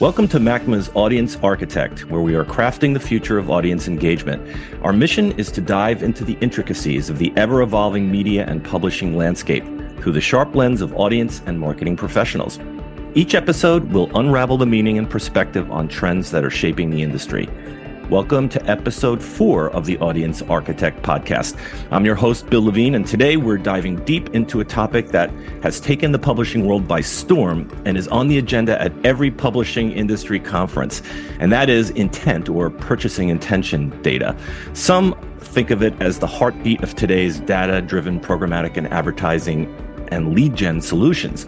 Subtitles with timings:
[0.00, 4.42] Welcome to MACMA's Audience Architect, where we are crafting the future of audience engagement.
[4.82, 9.14] Our mission is to dive into the intricacies of the ever evolving media and publishing
[9.14, 9.62] landscape
[9.98, 12.58] through the sharp lens of audience and marketing professionals.
[13.12, 17.46] Each episode will unravel the meaning and perspective on trends that are shaping the industry.
[18.10, 21.56] Welcome to episode four of the Audience Architect podcast.
[21.92, 25.30] I'm your host, Bill Levine, and today we're diving deep into a topic that
[25.62, 29.92] has taken the publishing world by storm and is on the agenda at every publishing
[29.92, 31.02] industry conference,
[31.38, 34.36] and that is intent or purchasing intention data.
[34.72, 39.72] Some think of it as the heartbeat of today's data driven programmatic and advertising
[40.08, 41.46] and lead gen solutions.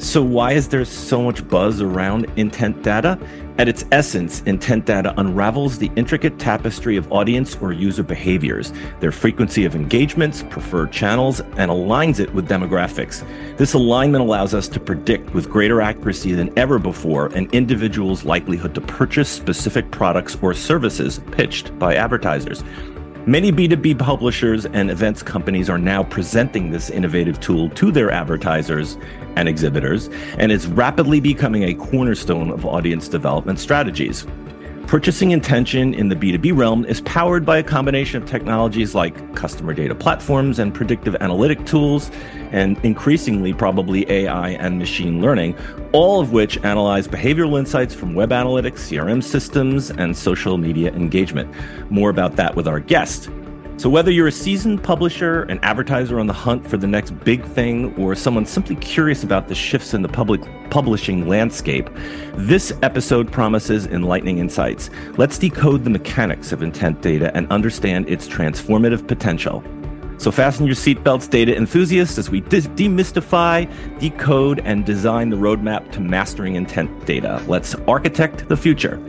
[0.00, 3.18] So, why is there so much buzz around intent data?
[3.58, 9.12] At its essence, intent data unravels the intricate tapestry of audience or user behaviors, their
[9.12, 13.22] frequency of engagements, preferred channels, and aligns it with demographics.
[13.58, 18.74] This alignment allows us to predict with greater accuracy than ever before an individual's likelihood
[18.76, 22.64] to purchase specific products or services pitched by advertisers.
[23.26, 28.96] Many B2B publishers and events companies are now presenting this innovative tool to their advertisers
[29.36, 34.26] and exhibitors, and it's rapidly becoming a cornerstone of audience development strategies.
[34.90, 39.72] Purchasing intention in the B2B realm is powered by a combination of technologies like customer
[39.72, 42.10] data platforms and predictive analytic tools,
[42.50, 45.56] and increasingly, probably AI and machine learning,
[45.92, 51.48] all of which analyze behavioral insights from web analytics, CRM systems, and social media engagement.
[51.88, 53.30] More about that with our guest,
[53.80, 57.42] so, whether you're a seasoned publisher, an advertiser on the hunt for the next big
[57.42, 61.88] thing, or someone simply curious about the shifts in the public publishing landscape,
[62.34, 64.90] this episode promises enlightening insights.
[65.16, 69.64] Let's decode the mechanics of intent data and understand its transformative potential.
[70.18, 73.66] So, fasten your seatbelts, data enthusiasts, as we de- demystify,
[73.98, 77.42] decode, and design the roadmap to mastering intent data.
[77.48, 79.02] Let's architect the future.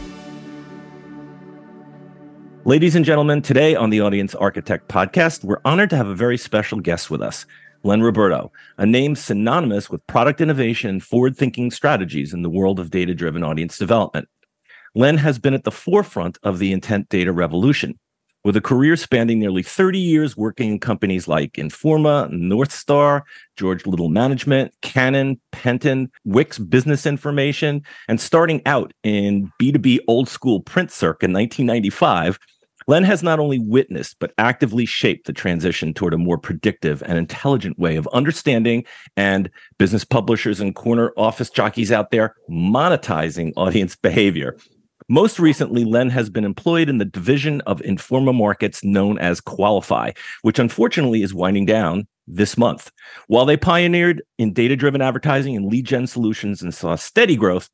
[2.65, 6.39] Ladies and gentlemen, today on the Audience Architect podcast, we're honored to have a very
[6.39, 7.45] special guest with us,
[7.83, 12.79] Len Roberto, a name synonymous with product innovation and forward thinking strategies in the world
[12.79, 14.27] of data driven audience development.
[14.95, 17.99] Len has been at the forefront of the intent data revolution,
[18.43, 23.21] with a career spanning nearly 30 years working in companies like Informa, Northstar,
[23.55, 30.61] George Little Management, Canon, Penton, Wicks Business Information, and starting out in B2B old school
[30.61, 32.39] print circa in 1995,
[32.87, 37.17] Len has not only witnessed but actively shaped the transition toward a more predictive and
[37.17, 38.83] intelligent way of understanding
[39.15, 44.57] and business publishers and corner office jockeys out there monetizing audience behavior.
[45.11, 50.11] Most recently, Len has been employed in the division of Informa Markets known as Qualify,
[50.41, 52.89] which unfortunately is winding down this month.
[53.27, 57.69] While they pioneered in data driven advertising and lead gen solutions and saw steady growth,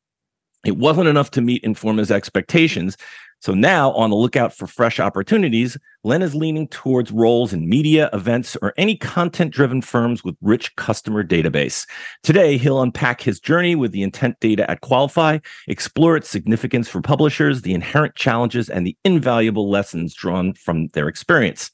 [0.66, 2.98] it wasn't enough to meet Informa's expectations.
[3.40, 8.10] So now, on the lookout for fresh opportunities, Len is leaning towards roles in media,
[8.12, 11.88] events, or any content driven firms with rich customer database.
[12.24, 15.38] Today, he'll unpack his journey with the intent data at Qualify,
[15.68, 21.08] explore its significance for publishers, the inherent challenges, and the invaluable lessons drawn from their
[21.08, 21.70] experience.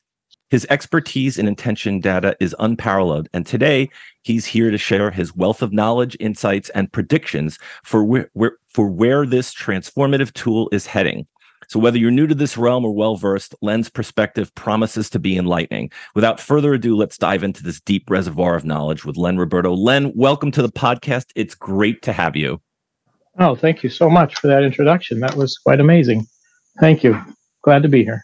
[0.49, 3.89] His expertise in intention data is unparalleled, and today
[4.21, 8.87] he's here to share his wealth of knowledge, insights, and predictions for where, where for
[8.87, 11.25] where this transformative tool is heading.
[11.73, 15.39] So, whether you're new to this realm or well versed, Len's perspective promises to be
[15.39, 15.91] enlightening.
[16.13, 19.73] Without further ado, let's dive into this deep reservoir of knowledge with Len Roberto.
[19.73, 21.31] Len, welcome to the podcast.
[21.35, 22.61] It's great to have you.
[23.39, 25.19] Oh, thank you so much for that introduction.
[25.19, 26.27] That was quite amazing.
[26.79, 27.19] Thank you.
[27.63, 28.23] Glad to be here.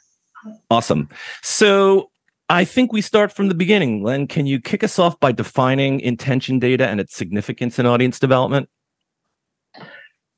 [0.70, 1.10] Awesome.
[1.42, 2.12] So,
[2.50, 4.04] I think we start from the beginning.
[4.04, 8.20] Len, can you kick us off by defining intention data and its significance in audience
[8.20, 8.70] development?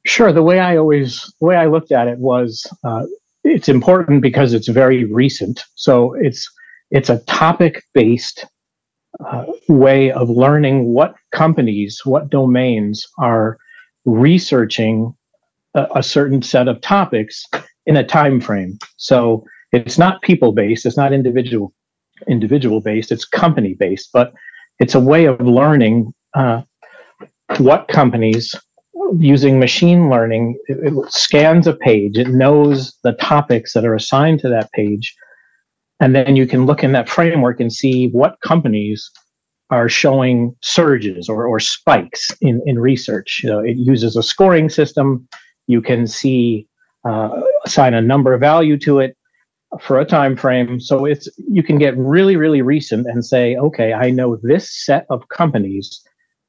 [0.06, 0.34] Sure.
[0.34, 3.06] The way I always, the way I looked at it was, uh,
[3.44, 5.64] it's important because it's very recent.
[5.76, 6.50] So it's
[6.92, 8.46] it's a topic based
[9.26, 13.58] uh, way of learning what companies, what domains are
[14.06, 15.14] researching
[15.76, 17.46] a, a certain set of topics
[17.86, 18.78] in a time frame.
[18.98, 20.86] So it's not people based.
[20.86, 21.74] It's not individual
[22.28, 23.12] individual based.
[23.12, 24.10] It's company based.
[24.14, 24.34] But
[24.80, 26.62] it's a way of learning uh,
[27.58, 28.56] what companies
[29.20, 34.40] using machine learning it, it scans a page it knows the topics that are assigned
[34.40, 35.16] to that page
[36.02, 39.10] and then you can look in that framework and see what companies
[39.70, 43.40] are showing surges or, or spikes in, in research.
[43.44, 45.28] You know, it uses a scoring system.
[45.68, 46.68] You can see
[47.08, 49.16] uh, assign a number value to it
[49.80, 50.82] for a time frame.
[50.82, 55.06] So it's you can get really, really recent and say, okay, I know this set
[55.10, 56.04] of companies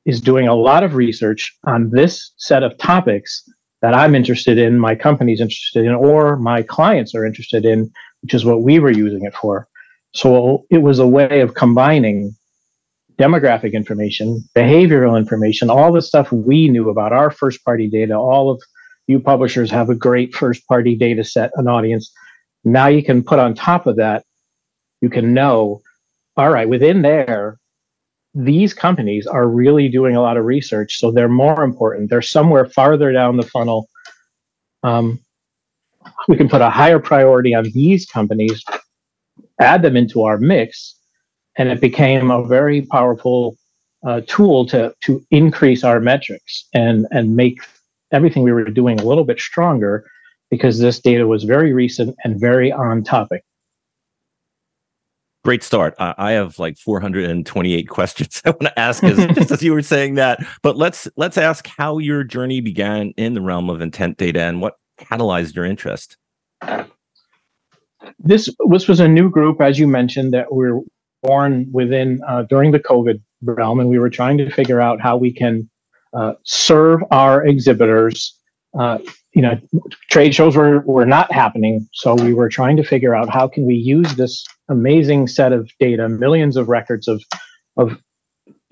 [0.05, 3.49] is doing a lot of research on this set of topics
[3.83, 7.91] that I'm interested in, my company's interested in, or my clients are interested in,
[8.23, 9.67] which is what we were using it for.
[10.15, 12.37] So it was a way of combining
[13.19, 18.15] demographic information, behavioral information, all the stuff we knew about our first party data.
[18.15, 18.63] All of
[19.07, 22.13] you publishers have a great first party data set, an audience.
[22.65, 24.25] Now you can put on top of that,
[25.01, 25.83] you can know,
[26.37, 27.59] all right, within there,
[28.34, 30.99] these companies are really doing a lot of research.
[30.99, 32.11] So they're more important.
[32.11, 33.88] They're somewhere farther down the funnel.
[34.82, 35.20] Um,
[36.29, 38.64] we can put a higher priority on these companies,
[39.61, 40.99] add them into our mix,
[41.56, 43.56] and it became a very powerful
[44.05, 47.58] uh, tool to to increase our metrics and and make
[48.11, 50.05] everything we were doing a little bit stronger
[50.50, 53.44] because this data was very recent and very on topic.
[55.44, 55.94] Great start.
[55.99, 60.15] I have like 428 questions I want to ask as, just as you were saying
[60.15, 60.39] that.
[60.62, 64.61] But let's let's ask how your journey began in the realm of intent data and
[64.61, 66.17] what catalyzed your interest.
[68.21, 70.81] This this was a new group, as you mentioned, that we're
[71.23, 75.17] born within uh, during the COVID realm, and we were trying to figure out how
[75.17, 75.69] we can
[76.15, 78.39] uh, serve our exhibitors.
[78.79, 78.99] Uh,
[79.34, 79.58] you know,
[80.11, 83.64] trade shows were, were not happening, so we were trying to figure out how can
[83.64, 87.23] we use this amazing set of data, millions of records of
[87.79, 87.99] of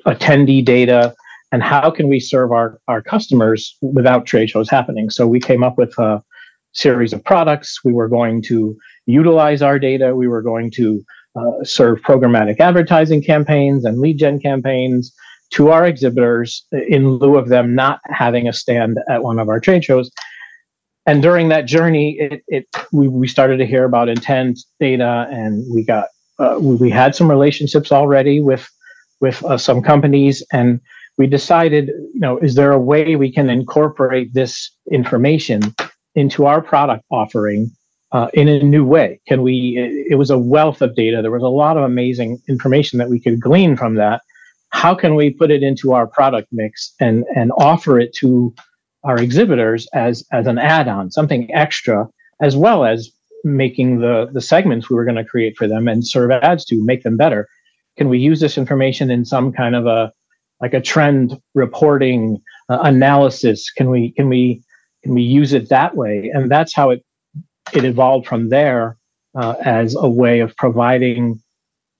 [0.06, 1.14] attendee data,
[1.50, 5.08] and how can we serve our our customers without trade shows happening.
[5.08, 6.22] So we came up with a
[6.72, 7.80] series of products.
[7.84, 8.76] We were going to
[9.06, 10.14] utilize our data.
[10.14, 11.02] We were going to
[11.36, 15.14] uh, serve programmatic advertising campaigns and lead gen campaigns
[15.50, 19.58] to our exhibitors in lieu of them not having a stand at one of our
[19.58, 20.10] trade shows.
[21.10, 25.64] And during that journey, it, it we, we started to hear about intent data, and
[25.74, 26.06] we got
[26.38, 28.70] uh, we, we, had some relationships already with
[29.20, 30.80] with uh, some companies, and
[31.18, 35.74] we decided, you know, is there a way we can incorporate this information
[36.14, 37.72] into our product offering
[38.12, 39.20] uh, in a new way?
[39.26, 39.76] Can we?
[39.76, 41.22] It, it was a wealth of data.
[41.22, 44.22] There was a lot of amazing information that we could glean from that.
[44.68, 48.54] How can we put it into our product mix and and offer it to
[49.04, 52.08] our exhibitors as as an add-on, something extra,
[52.40, 53.10] as well as
[53.44, 56.84] making the the segments we were going to create for them and serve ads to
[56.84, 57.48] make them better?
[57.96, 60.12] Can we use this information in some kind of a
[60.60, 63.70] like a trend reporting uh, analysis?
[63.70, 64.62] Can we can we
[65.02, 66.30] can we use it that way?
[66.32, 67.04] And that's how it
[67.72, 68.96] it evolved from there
[69.34, 71.40] uh, as a way of providing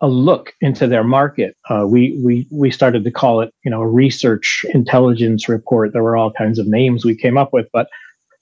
[0.01, 1.57] a look into their market.
[1.69, 5.93] Uh, we we we started to call it, you know, a research intelligence report.
[5.93, 7.89] There were all kinds of names we came up with, but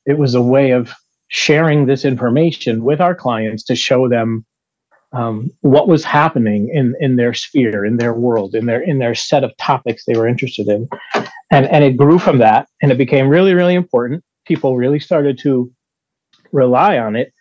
[0.06, 0.94] it was a way of
[1.28, 4.46] sharing this information with our clients to show them
[5.12, 9.14] um, what was happening in in their sphere, in their world, in their in their
[9.14, 10.88] set of topics they were interested in,
[11.50, 14.23] and and it grew from that, and it became really really important.
[14.47, 15.71] People really started to
[16.52, 17.32] rely on it,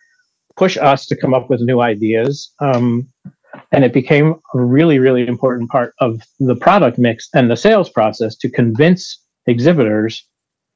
[0.56, 2.52] push us to come up with new ideas.
[2.60, 3.08] Um,
[3.72, 7.90] and it became a really, really important part of the product mix and the sales
[7.90, 10.26] process to convince exhibitors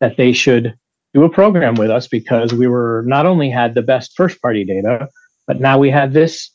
[0.01, 0.75] that they should
[1.15, 4.65] do a program with us because we were not only had the best first party
[4.65, 5.09] data,
[5.47, 6.51] but now we had this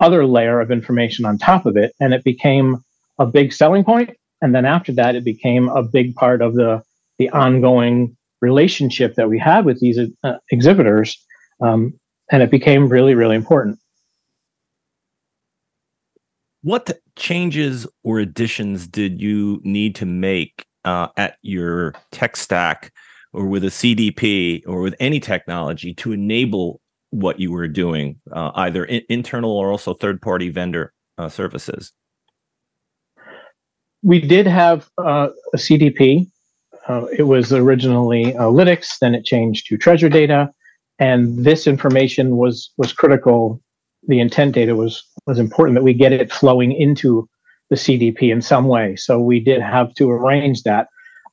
[0.00, 1.94] other layer of information on top of it.
[2.00, 2.84] And it became
[3.18, 4.10] a big selling point.
[4.42, 6.82] And then after that, it became a big part of the,
[7.18, 11.22] the ongoing relationship that we had with these uh, exhibitors,
[11.60, 11.92] um,
[12.30, 13.78] and it became really, really important.
[16.62, 22.92] What changes or additions did you need to make uh, at your tech stack
[23.32, 28.50] or with a CDP or with any technology to enable what you were doing, uh,
[28.54, 31.92] either in- internal or also third party vendor uh, services?
[34.02, 36.30] We did have uh, a CDP
[36.88, 40.50] uh, it was originally Lytics, then it changed to Treasure Data,
[40.98, 43.60] and this information was was critical.
[44.06, 47.28] The intent data was was important that we get it flowing into
[47.68, 48.96] the CDP in some way.
[48.96, 50.88] So we did have to arrange that.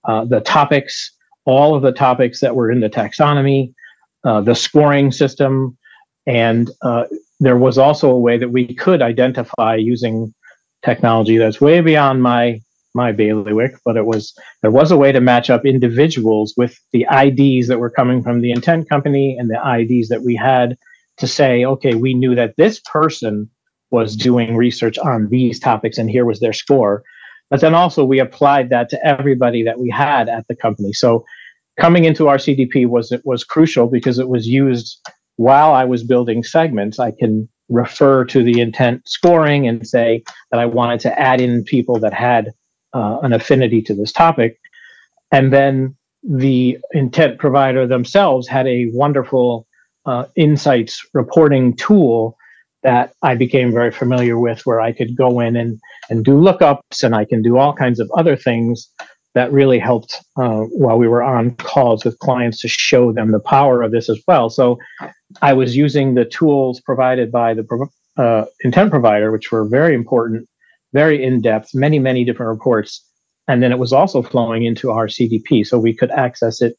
[0.05, 1.11] Uh, the topics,
[1.45, 3.73] all of the topics that were in the taxonomy,
[4.23, 5.77] uh, the scoring system,
[6.25, 7.05] and uh,
[7.39, 10.33] there was also a way that we could identify using
[10.83, 12.61] technology that's way beyond my
[12.93, 17.05] my bailiwick, but it was there was a way to match up individuals with the
[17.11, 20.77] IDs that were coming from the intent company and the IDs that we had
[21.17, 23.49] to say, okay, we knew that this person
[23.89, 27.03] was doing research on these topics and here was their score.
[27.49, 30.93] But then also we applied that to everybody that we had at the company.
[30.93, 31.25] So
[31.79, 34.99] coming into our CDP was it was crucial because it was used
[35.37, 36.99] while I was building segments.
[36.99, 41.63] I can refer to the intent scoring and say that I wanted to add in
[41.63, 42.51] people that had
[42.93, 44.59] uh, an affinity to this topic.
[45.31, 49.67] And then the intent provider themselves had a wonderful
[50.07, 52.37] uh, insights reporting tool
[52.83, 57.03] that I became very familiar with, where I could go in and, and do lookups
[57.03, 58.89] and I can do all kinds of other things
[59.33, 63.39] that really helped uh, while we were on calls with clients to show them the
[63.39, 64.49] power of this as well.
[64.49, 64.79] So
[65.41, 67.87] I was using the tools provided by the
[68.17, 70.47] uh, intent provider, which were very important,
[70.93, 73.03] very in depth, many, many different reports.
[73.47, 75.67] And then it was also flowing into our CDP.
[75.67, 76.77] So we could access it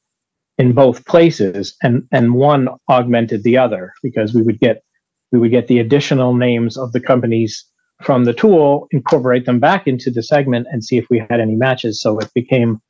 [0.58, 4.82] in both places and, and one augmented the other because we would get
[5.30, 7.64] we would get the additional names of the companies
[8.02, 11.54] from the tool, incorporate them back into the segment and see if we had any
[11.54, 12.00] matches.
[12.00, 12.80] So it became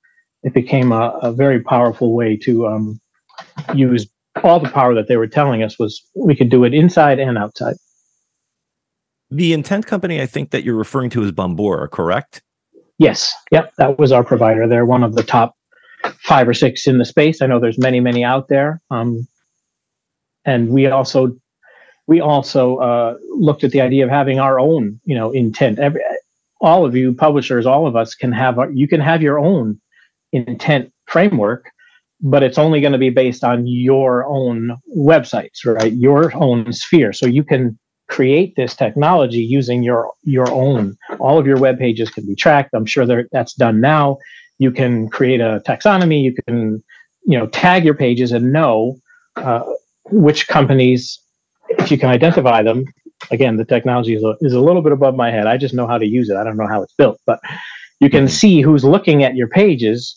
[0.43, 3.01] it became a, a very powerful way to um,
[3.75, 4.07] use
[4.45, 7.37] all the power that they were telling us was we could do it inside and
[7.37, 7.75] outside.
[9.31, 12.41] The intent company, I think that you're referring to is Bombora, correct?
[12.99, 13.35] Yes.
[13.51, 13.73] Yep.
[13.79, 14.67] That was our provider.
[14.67, 15.55] They're one of the top
[16.23, 17.43] five or six in the space.
[17.43, 18.81] I know there's many, many out there.
[18.91, 19.27] Um,
[20.45, 21.37] and we also
[22.07, 25.79] we also uh, looked at the idea of having our own, you know, intent.
[25.79, 26.01] Every,
[26.61, 29.81] all of you publishers, all of us can have our, you can have your own
[30.33, 31.71] intent framework
[32.21, 35.93] but it's only going to be based on your own websites, right?
[35.93, 37.13] Your own sphere.
[37.13, 40.97] So you can create this technology using your your own.
[41.21, 42.71] All of your web pages can be tracked.
[42.75, 44.19] I'm sure that that's done now.
[44.59, 46.23] You can create a taxonomy.
[46.23, 46.83] You can,
[47.25, 48.99] you know, tag your pages and know
[49.37, 49.63] uh,
[50.11, 51.21] which companies,
[51.71, 52.85] if you can identify them.
[53.31, 55.47] Again, the technology is a, is a little bit above my head.
[55.47, 56.37] I just know how to use it.
[56.37, 57.41] I don't know how it's built, but
[58.01, 60.17] you can see who's looking at your pages,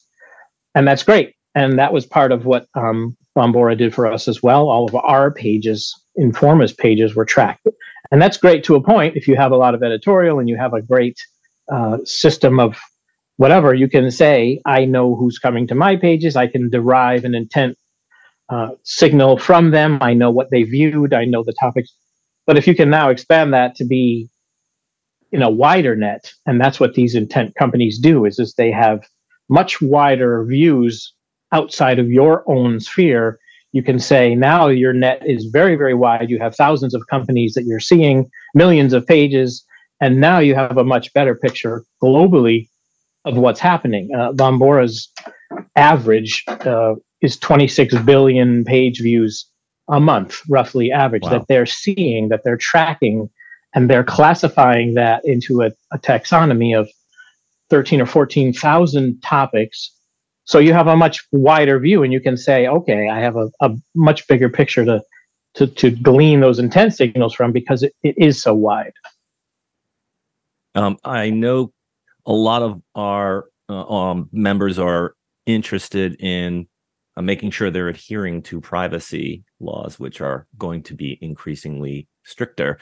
[0.75, 4.41] and that's great and that was part of what um, Bombora did for us as
[4.41, 4.69] well.
[4.69, 7.67] All of our pages, Informa's pages, were tracked.
[8.11, 9.15] And that's great to a point.
[9.15, 11.17] If you have a lot of editorial and you have a great
[11.71, 12.77] uh, system of
[13.41, 16.35] whatever, you can say, I know who's coming to my pages.
[16.35, 17.75] I can derive an intent
[18.49, 19.97] uh, signal from them.
[19.99, 21.11] I know what they viewed.
[21.11, 21.91] I know the topics.
[22.45, 24.29] But if you can now expand that to be
[25.31, 29.07] in a wider net, and that's what these intent companies do, is, is they have
[29.49, 31.11] much wider views
[31.51, 33.39] outside of your own sphere,
[33.71, 36.29] you can say now your net is very, very wide.
[36.29, 39.65] You have thousands of companies that you're seeing, millions of pages,
[39.99, 42.67] and now you have a much better picture globally
[43.25, 44.09] of what's happening.
[44.15, 45.11] Uh, Bombora's
[45.75, 49.45] average uh, is 26 billion page views
[49.89, 51.31] a month, roughly average, wow.
[51.31, 53.29] that they're seeing, that they're tracking,
[53.75, 56.89] and they're classifying that into a, a taxonomy of
[57.69, 59.91] 13 or 14,000 topics
[60.45, 63.49] so you have a much wider view and you can say, okay, I have a,
[63.61, 65.01] a much bigger picture to,
[65.55, 68.93] to, to glean those intent signals from because it, it is so wide.
[70.73, 71.71] Um, I know
[72.25, 76.67] a lot of our uh, um, members are interested in
[77.17, 82.79] uh, making sure they're adhering to privacy laws, which are going to be increasingly stricter.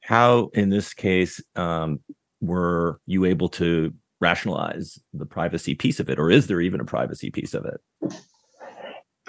[0.00, 2.00] How, in this case, um,
[2.40, 6.84] were you able to rationalize the privacy piece of it, or is there even a
[6.84, 8.14] privacy piece of it?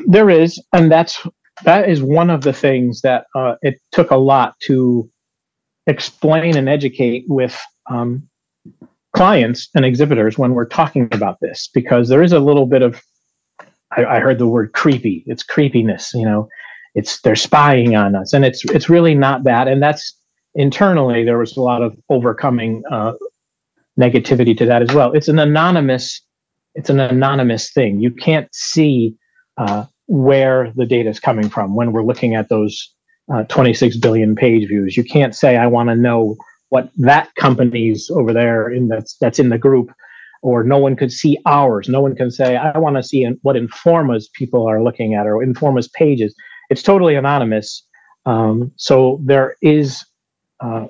[0.06, 1.26] There is, and that's
[1.64, 5.10] that is one of the things that uh, it took a lot to
[5.88, 7.60] explain and educate with
[7.90, 8.28] um,
[9.16, 13.02] clients and exhibitors when we're talking about this, because there is a little bit of
[13.96, 15.24] I, I heard the word creepy.
[15.26, 16.48] It's creepiness, you know.
[16.94, 19.68] It's they're spying on us, and it's it's really not that.
[19.68, 20.18] And that's
[20.54, 23.14] internally there was a lot of overcoming uh,
[24.00, 25.12] negativity to that as well.
[25.14, 26.22] It's an anonymous,
[26.74, 28.00] it's an anonymous thing.
[28.00, 29.16] You can't see
[29.58, 32.94] uh, where the data is coming from when we're looking at those
[33.34, 34.96] uh, 26 billion page views.
[34.96, 36.38] You can't say I want to know
[36.75, 39.94] what that company's over there in that's that's in the group,
[40.41, 41.88] or no one could see ours.
[41.88, 45.41] No one can say I want to see what Informa's people are looking at or
[45.41, 46.36] Informa's pages.
[46.70, 47.82] It's totally anonymous.
[48.25, 50.05] Um, so there is
[50.60, 50.88] uh,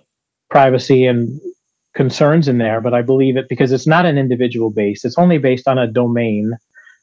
[0.50, 1.40] privacy and
[1.94, 5.06] concerns in there, but I believe it because it's not an individual based.
[5.06, 6.58] It's only based on a domain,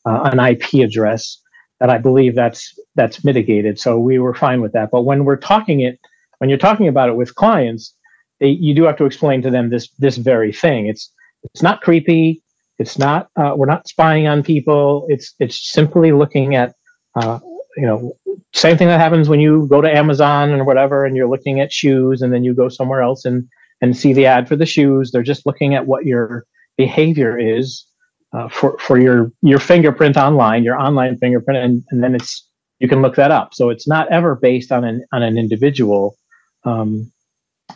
[0.07, 1.39] uh, an IP address.
[1.79, 3.79] That I believe that's that's mitigated.
[3.79, 4.91] So we were fine with that.
[4.91, 6.01] But when we're talking it,
[6.39, 7.95] when you're talking about it with clients,
[8.43, 10.87] they, you do have to explain to them this this very thing.
[10.87, 11.11] It's
[11.45, 12.43] It's not creepy.
[12.79, 13.29] It's not.
[13.37, 15.07] Uh, we're not spying on people.
[15.09, 16.75] It's it's simply looking at
[17.15, 17.39] uh,
[17.77, 18.13] you know
[18.53, 21.73] same thing that happens when you go to Amazon or whatever, and you're looking at
[21.73, 23.49] shoes, and then you go somewhere else and
[23.81, 25.11] and see the ad for the shoes.
[25.11, 26.45] They're just looking at what your
[26.77, 27.87] behavior is
[28.33, 32.49] uh, for for your your fingerprint online, your online fingerprint, and, and then it's
[32.81, 33.55] you can look that up.
[33.55, 36.17] So it's not ever based on an on an individual.
[36.65, 37.13] Um,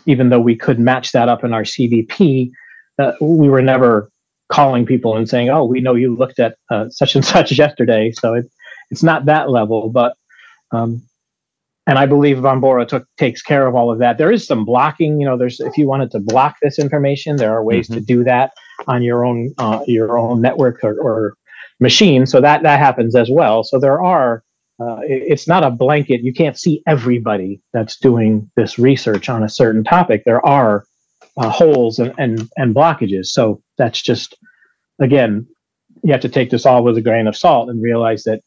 [0.07, 2.51] even though we could match that up in our CDP,
[2.99, 4.11] uh, we were never
[4.49, 8.13] calling people and saying, "Oh, we know you looked at uh, such and such yesterday."
[8.13, 8.47] So it,
[8.91, 10.17] it's not that level, but
[10.73, 11.03] um,
[11.87, 14.19] and I believe Bombora took takes care of all of that.
[14.19, 15.21] There is some blocking.
[15.21, 17.95] You know, there's if you wanted to block this information, there are ways mm-hmm.
[17.95, 18.53] to do that
[18.89, 21.35] on your own uh, your own network or, or,
[21.79, 22.25] machine.
[22.25, 23.63] So that that happens as well.
[23.63, 24.43] So there are.
[24.81, 26.23] Uh, it, it's not a blanket.
[26.23, 30.23] You can't see everybody that's doing this research on a certain topic.
[30.25, 30.85] There are
[31.37, 33.27] uh, holes and, and and blockages.
[33.27, 34.37] So that's just
[34.99, 35.47] again,
[36.03, 38.43] you have to take this all with a grain of salt and realize that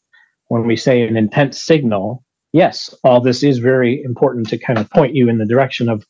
[0.48, 4.90] when we say an intent signal, yes, all this is very important to kind of
[4.90, 6.04] point you in the direction of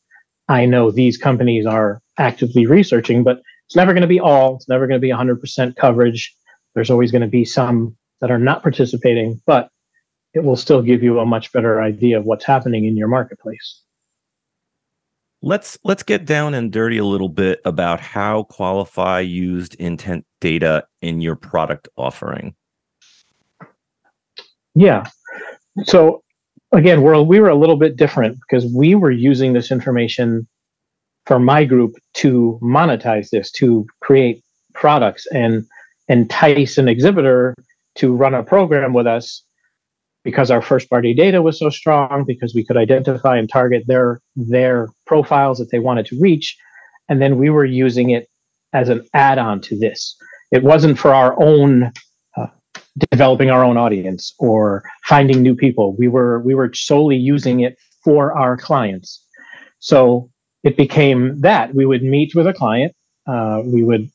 [0.48, 4.56] I know these companies are actively researching, but it's never going to be all.
[4.56, 6.34] It's never going to be 100% coverage.
[6.74, 9.70] There's always going to be some that are not participating, but
[10.34, 13.82] it will still give you a much better idea of what's happening in your marketplace.
[15.42, 20.84] Let's let's get down and dirty a little bit about how Qualify used intent data
[21.00, 22.54] in your product offering.
[24.74, 25.04] Yeah.
[25.84, 26.22] So
[26.72, 30.46] again, we're we were a little bit different because we were using this information
[31.24, 34.42] for my group to monetize this, to create
[34.74, 35.64] products and
[36.08, 37.54] entice an exhibitor
[37.94, 39.42] to run a program with us
[40.24, 44.20] because our first party data was so strong because we could identify and target their
[44.36, 46.56] their profiles that they wanted to reach.
[47.08, 48.28] And then we were using it
[48.72, 50.16] as an add-on to this.
[50.52, 51.90] It wasn't for our own
[52.36, 52.46] uh,
[53.10, 55.96] developing our own audience or finding new people.
[55.96, 59.24] We were we were solely using it for our clients.
[59.78, 60.30] So
[60.62, 61.74] it became that.
[61.74, 62.94] We would meet with a client
[63.26, 64.10] uh, we would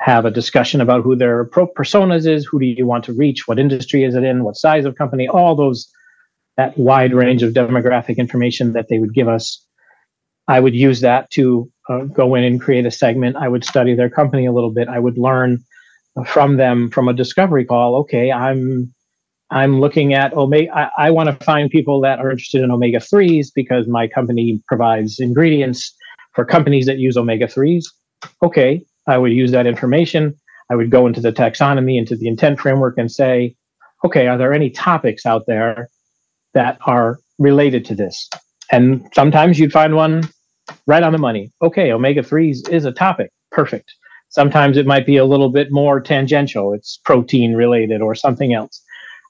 [0.00, 3.58] have a discussion about who their personas is, who do you want to reach, what
[3.58, 5.90] industry is it in, what size of company, all those
[6.56, 9.64] that wide range of demographic information that they would give us.
[10.48, 13.36] I would use that to uh, go in and create a segment.
[13.36, 14.88] I would study their company a little bit.
[14.88, 15.58] I would learn
[16.26, 17.96] from them from a discovery call.
[17.96, 18.92] Okay, I'm
[19.50, 20.74] I'm looking at omega.
[20.76, 24.62] I, I want to find people that are interested in omega threes because my company
[24.66, 25.94] provides ingredients
[26.34, 27.90] for companies that use omega threes.
[28.42, 30.34] Okay, I would use that information.
[30.70, 33.56] I would go into the taxonomy, into the intent framework, and say,
[34.04, 35.88] okay, are there any topics out there
[36.54, 38.28] that are related to this?
[38.70, 40.22] And sometimes you'd find one
[40.86, 41.52] right on the money.
[41.60, 43.30] Okay, omega 3s is a topic.
[43.50, 43.92] Perfect.
[44.28, 48.80] Sometimes it might be a little bit more tangential, it's protein related or something else.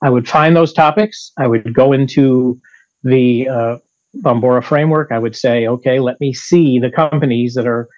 [0.02, 1.32] I would find those topics.
[1.38, 2.60] I would go into
[3.02, 3.78] the uh,
[4.16, 5.10] Bombora framework.
[5.10, 7.88] I would say, okay, let me see the companies that are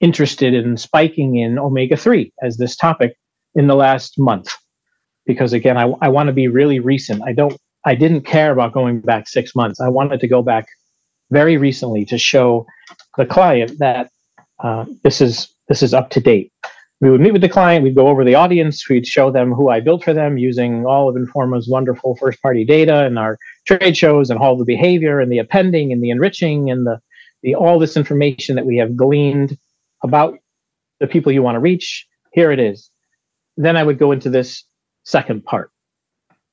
[0.00, 3.16] interested in spiking in omega 3 as this topic
[3.54, 4.52] in the last month.
[5.24, 7.22] Because again, I, I want to be really recent.
[7.24, 9.80] I don't, I didn't care about going back six months.
[9.80, 10.66] I wanted to go back
[11.30, 12.66] very recently to show
[13.16, 14.10] the client that
[14.62, 16.52] uh, this is this is up to date.
[17.00, 19.68] We would meet with the client, we'd go over the audience, we'd show them who
[19.68, 23.96] I built for them using all of Informa's wonderful first party data and our trade
[23.96, 26.98] shows and all the behavior and the appending and the enriching and the,
[27.42, 29.58] the all this information that we have gleaned
[30.06, 30.38] about
[31.00, 32.06] the people you want to reach.
[32.32, 32.90] Here it is.
[33.56, 34.64] Then I would go into this
[35.04, 35.70] second part.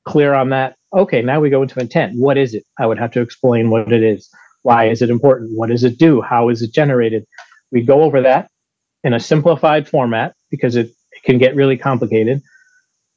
[0.05, 0.75] Clear on that.
[0.93, 2.13] Okay, now we go into intent.
[2.17, 2.63] What is it?
[2.77, 4.29] I would have to explain what it is.
[4.63, 5.57] Why is it important?
[5.57, 6.21] What does it do?
[6.21, 7.25] How is it generated?
[7.71, 8.49] We go over that
[9.03, 12.41] in a simplified format because it, it can get really complicated.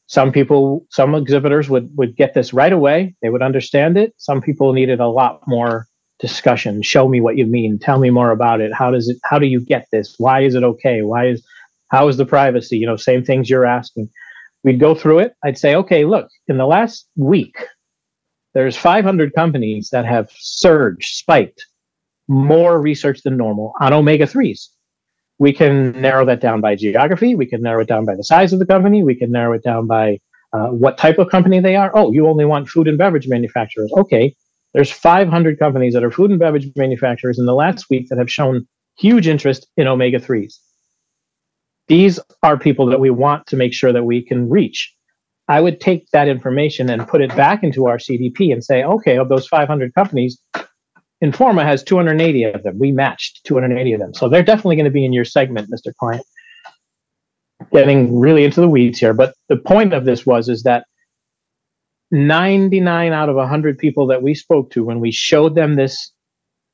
[0.08, 3.14] Some people, some exhibitors would would get this right away.
[3.22, 4.14] They would understand it.
[4.18, 5.86] Some people needed a lot more
[6.18, 6.82] discussion.
[6.82, 7.78] Show me what you mean.
[7.78, 8.72] Tell me more about it.
[8.72, 10.14] How does it how do you get this?
[10.18, 11.02] Why is it okay?
[11.02, 11.44] Why is
[11.88, 12.78] how is the privacy?
[12.78, 14.08] You know same things you're asking.
[14.64, 15.34] We'd go through it.
[15.44, 17.56] I'd say okay look in the last week
[18.54, 21.66] there's 500 companies that have surged spiked
[22.28, 24.68] more research than normal on omega 3s
[25.38, 27.34] we can narrow that down by geography.
[27.34, 29.02] We can narrow it down by the size of the company.
[29.02, 30.18] We can narrow it down by
[30.52, 31.90] uh, what type of company they are.
[31.94, 33.92] Oh you only want food and beverage manufacturers.
[33.98, 34.34] Okay
[34.76, 38.30] there's 500 companies that are food and beverage manufacturers in the last week that have
[38.30, 40.58] shown huge interest in omega 3s.
[41.88, 44.94] These are people that we want to make sure that we can reach.
[45.48, 49.16] I would take that information and put it back into our CDP and say, okay,
[49.16, 50.38] of those 500 companies,
[51.24, 52.78] Informa has 280 of them.
[52.78, 54.12] We matched 280 of them.
[54.12, 55.90] So they're definitely going to be in your segment, Mr.
[55.98, 56.22] Client.
[57.72, 60.84] getting really into the weeds here, but the point of this was is that
[62.16, 66.12] 99 out of 100 people that we spoke to when we showed them this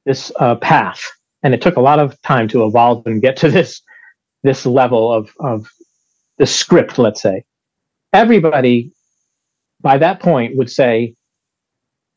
[0.05, 1.03] this uh, path
[1.43, 3.83] and it took a lot of time to evolve and get to this
[4.43, 5.69] this level of of
[6.39, 7.45] the script let's say.
[8.13, 8.93] Everybody
[9.81, 11.15] by that point would say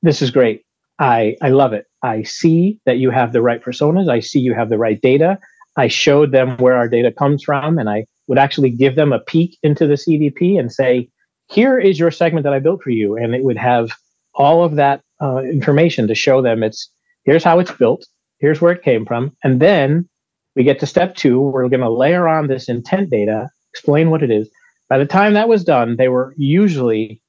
[0.02, 0.64] this is great.
[1.00, 1.86] I i love it.
[2.04, 4.10] I see that you have the right personas.
[4.10, 5.40] I see you have the right data.
[5.78, 9.20] I showed them where our data comes from and i would actually give them a
[9.20, 11.08] peek into the cdp and say
[11.50, 13.18] here is your segment that i built for you.
[13.18, 13.92] And it would have
[14.34, 16.90] all of that uh, information to show them it's
[17.24, 18.06] here's how it's built
[18.40, 19.36] here's where it came from.
[19.44, 20.10] And then
[20.56, 24.24] we get to step two we're going to layer on this intent data explain what
[24.24, 24.50] it is.
[24.90, 27.22] By the time that was done they were usually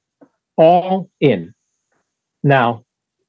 [0.57, 1.53] all in.
[2.43, 2.83] Now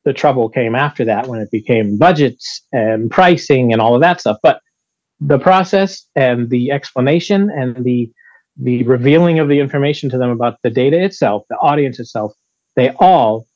[0.05, 4.21] the trouble came after that when it became budgets and pricing and all of that
[4.21, 4.39] stuff.
[4.43, 4.61] But
[5.21, 8.11] the process and the explanation and the
[8.59, 12.33] the revealing of the information to them about the data itself the audience itself
[12.77, 13.47] they all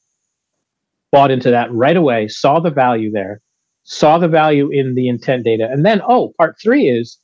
[1.11, 3.41] bought into that right away saw the value there
[3.85, 5.69] saw the value in the intent data.
[5.71, 7.19] And then, oh, part three is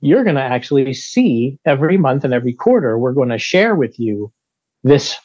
[0.00, 3.98] you're going to actually see every month and every quarter, we're going to share with
[3.98, 4.32] you
[4.82, 5.16] this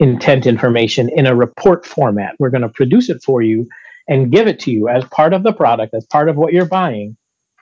[0.00, 2.34] intent information in a report format.
[2.38, 3.68] We're going to produce it for you
[4.08, 6.64] and give it to you as part of the product, as part of what you're
[6.64, 7.16] buying.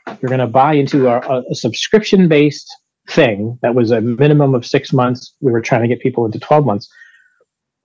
[0.06, 2.72] You're going to buy into a, a subscription based
[3.08, 5.34] thing that was a minimum of six months.
[5.40, 6.88] We were trying to get people into 12 months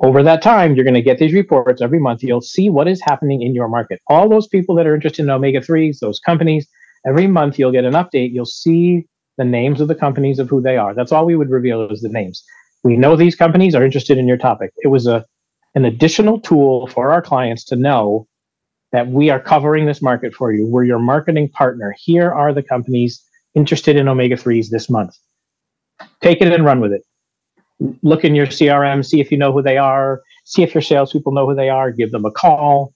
[0.02, 2.24] over that time, you're going to get these reports every month.
[2.24, 4.02] You'll see what is happening in your market.
[4.08, 6.68] All those people that are interested in omega 3s, those companies,
[7.06, 8.32] every month you'll get an update.
[8.34, 9.06] You'll see
[9.38, 10.96] the names of the companies of who they are.
[10.96, 12.44] That's all we would reveal is the names.
[12.84, 14.72] We know these companies are interested in your topic.
[14.78, 15.26] It was a
[15.74, 18.28] an additional tool for our clients to know
[18.92, 20.68] that we are covering this market for you.
[20.68, 21.96] We're your marketing partner.
[21.98, 23.24] Here are the companies
[23.56, 25.16] interested in omega 3s this month.
[26.22, 27.04] Take it and run with it
[28.04, 31.32] look in your CRM, see if you know who they are, see if your salespeople
[31.32, 32.94] know who they are, give them a call.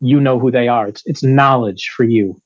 [0.00, 0.88] You know who they are.
[0.88, 2.40] It's, it's knowledge for you.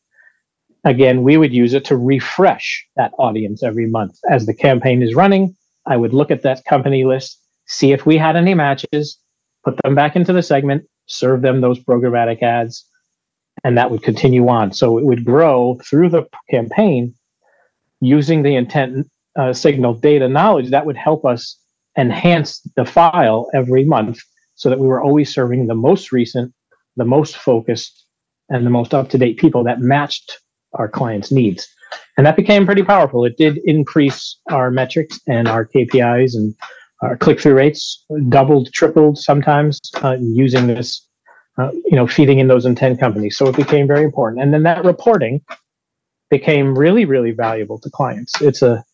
[0.85, 4.19] Again, we would use it to refresh that audience every month.
[4.31, 8.19] As the campaign is running, I would look at that company list, see if we
[8.19, 9.19] had any matches,
[9.65, 12.85] put them back into the segment, serve them those programmatic ads,
[13.65, 14.73] and that would continue on.
[14.73, 17.15] So it would grow through the campaign
[18.01, 19.07] using the intent
[19.39, 21.59] uh, signal data knowledge that would help us
[21.99, 24.19] enhance the file every month
[24.55, 26.53] so that we were always serving the most recent,
[26.97, 28.05] the most focused,
[28.49, 30.39] and the most up to date people that matched
[30.75, 31.69] our clients' needs.
[32.17, 33.25] And that became pretty powerful.
[33.25, 36.55] It did increase our metrics and our KPIs and
[37.03, 41.07] our click through rates doubled, tripled sometimes uh, using this,
[41.59, 43.37] uh, you know, feeding in those intent companies.
[43.37, 44.43] So it became very important.
[44.43, 45.43] And then that reporting
[46.31, 48.41] became really, really valuable to clients.
[48.41, 48.85] It's a,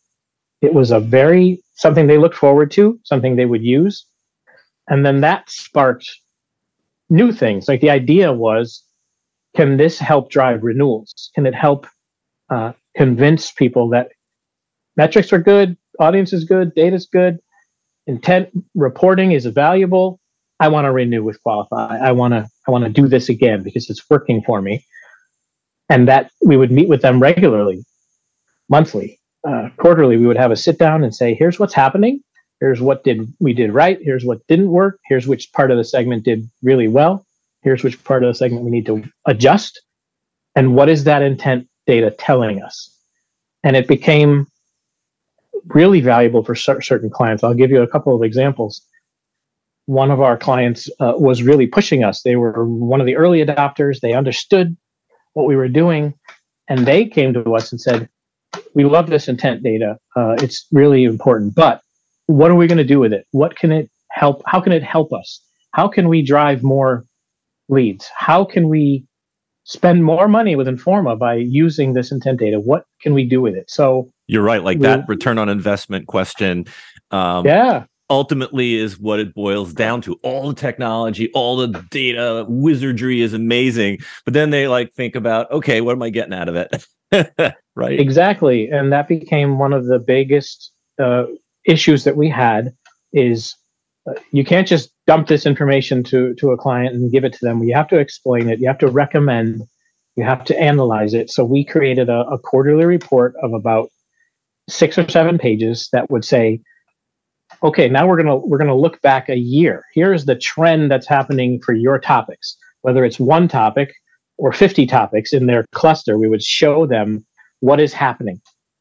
[0.61, 4.07] it was a very something they looked forward to, something they would use.
[4.89, 6.09] And then that sparked
[7.11, 7.69] new things.
[7.69, 8.83] Like the idea was
[9.55, 11.31] can this help drive renewals?
[11.35, 11.87] Can it help
[12.51, 14.09] uh, convince people that
[14.97, 17.39] metrics are good, audience is good, data is good,
[18.07, 20.21] intent reporting is valuable?
[20.61, 21.99] I want to renew with Qualify.
[21.99, 24.85] I want to I want to do this again because it's working for me.
[25.89, 27.85] And that we would meet with them regularly,
[28.69, 32.21] monthly, uh, quarterly, we would have a sit down and say, here's what's happening.
[32.61, 33.99] Here's what did we did right.
[34.01, 35.01] Here's what didn't work.
[35.07, 37.27] Here's which part of the segment did really well.
[37.63, 39.81] Here's which part of the segment we need to adjust.
[40.55, 42.97] And what is that intent data telling us?
[43.65, 44.47] And it became
[45.67, 47.43] really valuable for certain clients.
[47.43, 48.81] I'll give you a couple of examples.
[49.87, 52.23] One of our clients uh, was really pushing us.
[52.23, 54.01] They were one of the early adopters.
[54.01, 54.77] They understood
[55.35, 56.15] what we were doing.
[56.69, 58.09] And they came to us and said,
[58.75, 59.99] we love this intent data.
[60.17, 61.55] Uh, it's really important.
[61.55, 61.83] But
[62.27, 63.27] what are we going to do with it?
[63.33, 64.43] What can it help?
[64.47, 65.41] How can it help us?
[65.73, 67.05] How can we drive more
[67.69, 68.09] leads?
[68.17, 69.05] How can we
[69.65, 72.61] spend more money with Informa by using this intent data?
[72.61, 73.71] What can we do with it?
[73.71, 74.63] So you're right.
[74.63, 76.67] Like that return on investment question.
[77.11, 77.85] Um, yeah.
[78.13, 80.21] Ultimately, is what it boils down to.
[80.23, 85.51] All the technology, all the data wizardry is amazing, but then they like think about,
[85.51, 87.57] okay, what am I getting out of it?
[87.75, 87.99] right.
[87.99, 88.69] Exactly.
[88.69, 91.25] And that became one of the biggest uh,
[91.65, 92.75] issues that we had
[93.15, 93.55] is
[94.07, 97.45] uh, you can't just dump this information to, to a client and give it to
[97.45, 97.63] them.
[97.63, 98.61] You have to explain it.
[98.61, 99.63] You have to recommend.
[100.17, 101.31] You have to analyze it.
[101.31, 103.91] So we created a, a quarterly report of about
[104.69, 106.61] six or seven pages that would say,
[107.63, 109.85] okay, now we're gonna we're gonna look back a year.
[109.95, 113.93] Here's the trend that's happening for your topics, whether it's one topic
[114.39, 117.25] or 50 topics in their cluster, we would show them
[117.61, 118.41] what is happening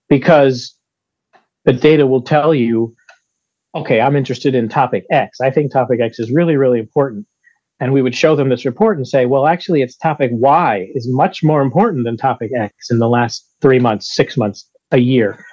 [0.09, 0.75] because
[1.65, 2.95] the data will tell you,
[3.75, 5.39] okay, I'm interested in topic X.
[5.39, 7.27] I think topic X is really, really important.
[7.79, 11.07] And we would show them this report and say, well, actually, it's topic Y is
[11.07, 15.43] much more important than topic X in the last three months, six months, a year.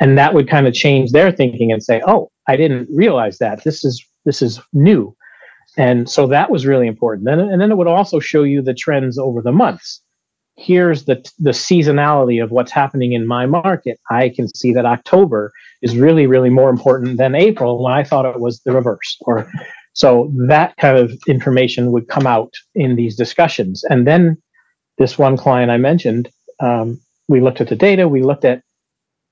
[0.00, 3.64] And that would kind of change their thinking and say, oh, I didn't realize that.
[3.64, 5.16] This is this is new.
[5.76, 7.28] And so that was really important.
[7.28, 10.00] And, and then it would also show you the trends over the months.
[10.56, 14.00] Here's the, the seasonality of what's happening in my market.
[14.10, 18.24] I can see that October is really, really more important than April when I thought
[18.24, 19.18] it was the reverse.
[19.20, 19.50] Or
[19.92, 23.84] so that kind of information would come out in these discussions.
[23.90, 24.38] And then
[24.96, 26.30] this one client I mentioned,
[26.60, 28.62] um, we looked at the data, we looked at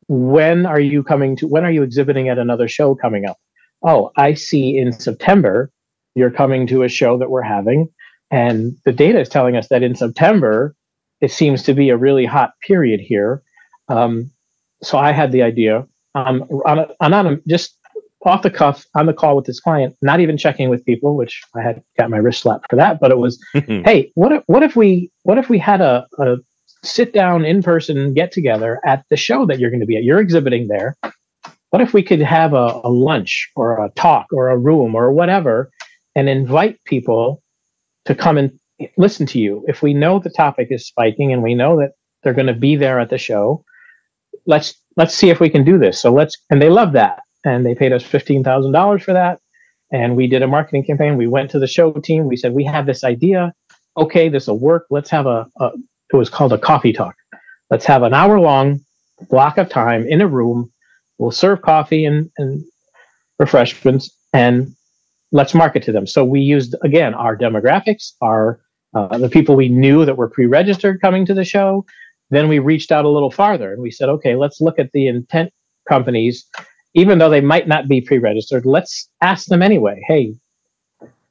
[0.09, 3.39] when are you coming to when are you exhibiting at another show coming up?
[3.87, 5.71] Oh, I see in September
[6.15, 7.89] you're coming to a show that we're having.
[8.31, 10.75] And the data is telling us that in September,
[11.21, 13.43] it seems to be a really hot period here.
[13.89, 14.31] Um,
[14.83, 17.77] so I had the idea um, on, a, on a, just
[18.25, 21.43] off the cuff on the call with this client, not even checking with people, which
[21.55, 23.01] I had got my wrist slapped for that.
[23.01, 26.37] But it was, hey, what if what if we what if we had a, a
[26.85, 30.05] sit down in person get together at the show that you're going to be at?
[30.05, 30.97] You're exhibiting there.
[31.71, 35.13] What if we could have a, a lunch or a talk or a room or
[35.13, 35.71] whatever
[36.15, 37.43] and invite people
[38.05, 38.59] to come and
[38.97, 39.65] listen to you.
[39.67, 41.93] If we know the topic is spiking and we know that
[42.23, 43.65] they're going to be there at the show,
[44.47, 46.01] let's let's see if we can do this.
[46.01, 47.21] So let's and they love that.
[47.47, 49.39] And they paid us $15,000 for that.
[49.93, 51.19] And we did a marketing campaign.
[51.19, 52.27] We went to the show team.
[52.27, 53.53] We said, we have this idea.
[53.99, 54.87] Okay, this will work.
[54.89, 55.73] Let's have a, a
[56.13, 57.15] it was called a coffee talk.
[57.71, 58.81] Let's have an hour long
[59.31, 60.73] block of time in a room.
[61.19, 62.65] We'll serve coffee and, and
[63.39, 64.75] refreshments and
[65.33, 66.07] let's market to them.
[66.07, 68.61] So we used again our demographics, our
[68.95, 71.85] uh, the people we knew that were pre-registered coming to the show.
[72.31, 75.09] Then we reached out a little farther and we said, okay, let's look at the
[75.09, 75.53] intent
[75.89, 76.47] companies,
[76.95, 78.65] even though they might not be pre-registered.
[78.65, 80.01] Let's ask them anyway.
[80.07, 80.35] Hey,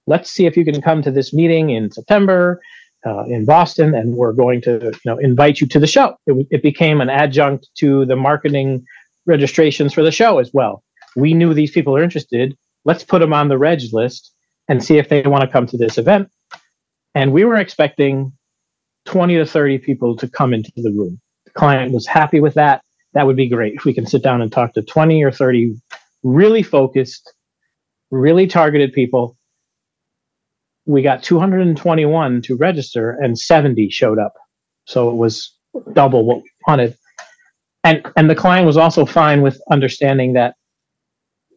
[0.07, 2.59] let's see if you can come to this meeting in September
[3.05, 6.15] uh, in Boston, and we're going to you know invite you to the show.
[6.27, 8.85] It, it became an adjunct to the marketing
[9.25, 10.83] registrations for the show as well.
[11.15, 14.33] We knew these people are interested let's put them on the reg list
[14.67, 16.29] and see if they want to come to this event.
[17.15, 18.33] And we were expecting
[19.05, 21.19] 20 to 30 people to come into the room.
[21.45, 22.81] The client was happy with that.
[23.13, 25.75] That would be great if we can sit down and talk to 20 or 30
[26.23, 27.31] really focused,
[28.09, 29.37] really targeted people.
[30.85, 34.33] We got 221 to register and 70 showed up.
[34.85, 35.55] So it was
[35.93, 36.97] double what we wanted.
[37.83, 40.55] And and the client was also fine with understanding that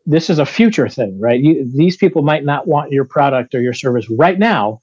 [0.07, 1.41] this is a future thing, right?
[1.41, 4.81] You, these people might not want your product or your service right now,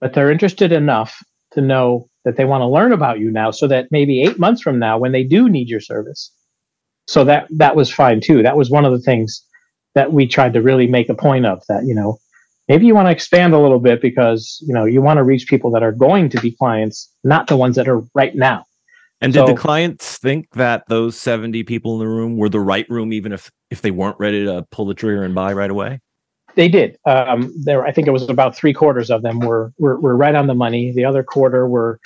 [0.00, 1.22] but they're interested enough
[1.52, 4.60] to know that they want to learn about you now so that maybe eight months
[4.60, 6.30] from now, when they do need your service.
[7.06, 8.42] So that that was fine too.
[8.42, 9.42] That was one of the things
[9.94, 12.18] that we tried to really make a point of that, you know,
[12.68, 15.48] maybe you want to expand a little bit because, you know, you want to reach
[15.48, 18.64] people that are going to be clients, not the ones that are right now.
[19.20, 22.60] And did so, the clients think that those 70 people in the room were the
[22.60, 25.70] right room, even if if they weren't ready to pull the trigger and buy right
[25.70, 26.00] away?
[26.54, 26.96] They did.
[27.04, 30.34] Um, there, I think it was about three quarters of them were, were were right
[30.34, 30.92] on the money.
[30.92, 32.00] The other quarter were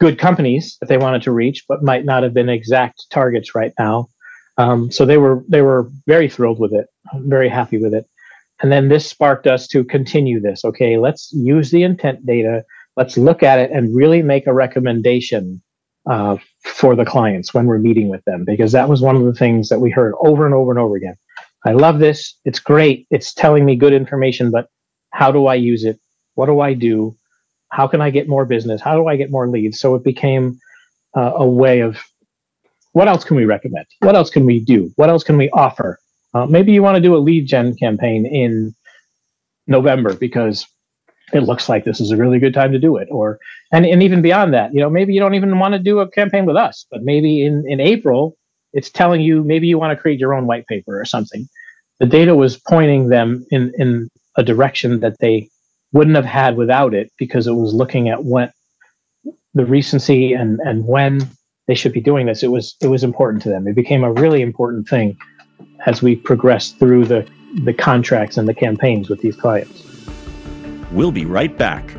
[0.00, 3.72] good companies that they wanted to reach, but might not have been exact targets right
[3.78, 4.08] now.
[4.56, 8.06] Um, so they were they were very thrilled with it, very happy with it.
[8.62, 10.64] And then this sparked us to continue this.
[10.64, 12.64] Okay, let's use the intent data.
[12.96, 15.60] Let's look at it and really make a recommendation
[16.08, 19.34] uh, for the clients when we're meeting with them, because that was one of the
[19.34, 21.16] things that we heard over and over and over again.
[21.66, 22.38] I love this.
[22.44, 23.06] It's great.
[23.10, 24.68] It's telling me good information, but
[25.10, 25.98] how do I use it?
[26.34, 27.16] What do I do?
[27.70, 28.80] How can I get more business?
[28.80, 29.80] How do I get more leads?
[29.80, 30.58] So it became
[31.16, 31.98] uh, a way of
[32.92, 33.86] what else can we recommend?
[34.00, 34.92] What else can we do?
[34.96, 35.98] What else can we offer?
[36.34, 38.74] Uh, maybe you want to do a lead gen campaign in
[39.66, 40.66] November because
[41.32, 43.38] it looks like this is a really good time to do it or
[43.72, 46.10] and, and even beyond that you know maybe you don't even want to do a
[46.10, 48.36] campaign with us but maybe in in april
[48.74, 51.48] it's telling you maybe you want to create your own white paper or something.
[52.00, 55.48] The data was pointing them in in a direction that they
[55.92, 58.52] wouldn't have had without it because it was looking at what
[59.54, 61.30] the recency and and when
[61.68, 62.42] they should be doing this.
[62.42, 63.68] It was it was important to them.
[63.68, 65.16] It became a really important thing
[65.86, 67.26] as we progress through the
[67.62, 69.84] the contracts and the campaigns with these clients
[70.94, 71.96] We'll be right back.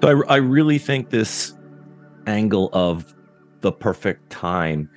[0.00, 1.54] So I, I really think this
[2.26, 3.14] angle of
[3.60, 4.88] the perfect time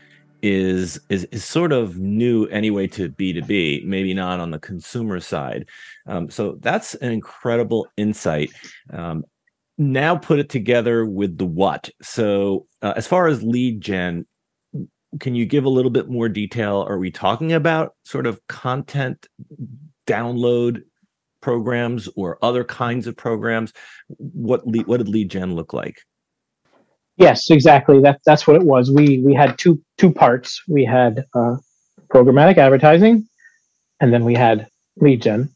[0.41, 5.67] is is is sort of new anyway to B2B, maybe not on the consumer side.
[6.08, 8.52] Um, so that's an incredible insight.
[8.91, 9.24] Um,
[9.78, 11.89] now put it together with the what.
[12.02, 14.26] So uh, as far as lead gen,
[15.19, 16.86] can you give a little bit more detail?
[16.88, 19.28] Are we talking about sort of content
[20.08, 20.84] download
[21.41, 23.74] programs or other kinds of programs?
[24.08, 26.02] What lead, what did lead gen look like?
[27.22, 28.02] Yes, exactly.
[28.02, 28.92] That that's what it was.
[28.92, 30.62] We we had two two parts.
[30.68, 31.58] We had uh,
[32.12, 33.28] programmatic advertising,
[34.02, 35.50] and then we had lead gen.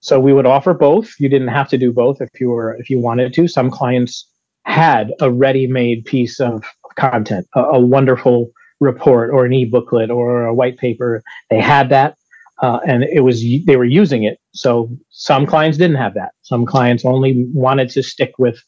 [0.00, 1.10] So we would offer both.
[1.20, 3.48] You didn't have to do both if you were if you wanted to.
[3.48, 4.28] Some clients
[4.66, 6.64] had a ready-made piece of
[6.96, 11.22] content, a, a wonderful report or an e-booklet or a white paper.
[11.50, 12.16] They had that,
[12.62, 14.38] uh, and it was they were using it.
[14.54, 16.32] So some clients didn't have that.
[16.42, 18.62] Some clients only wanted to stick with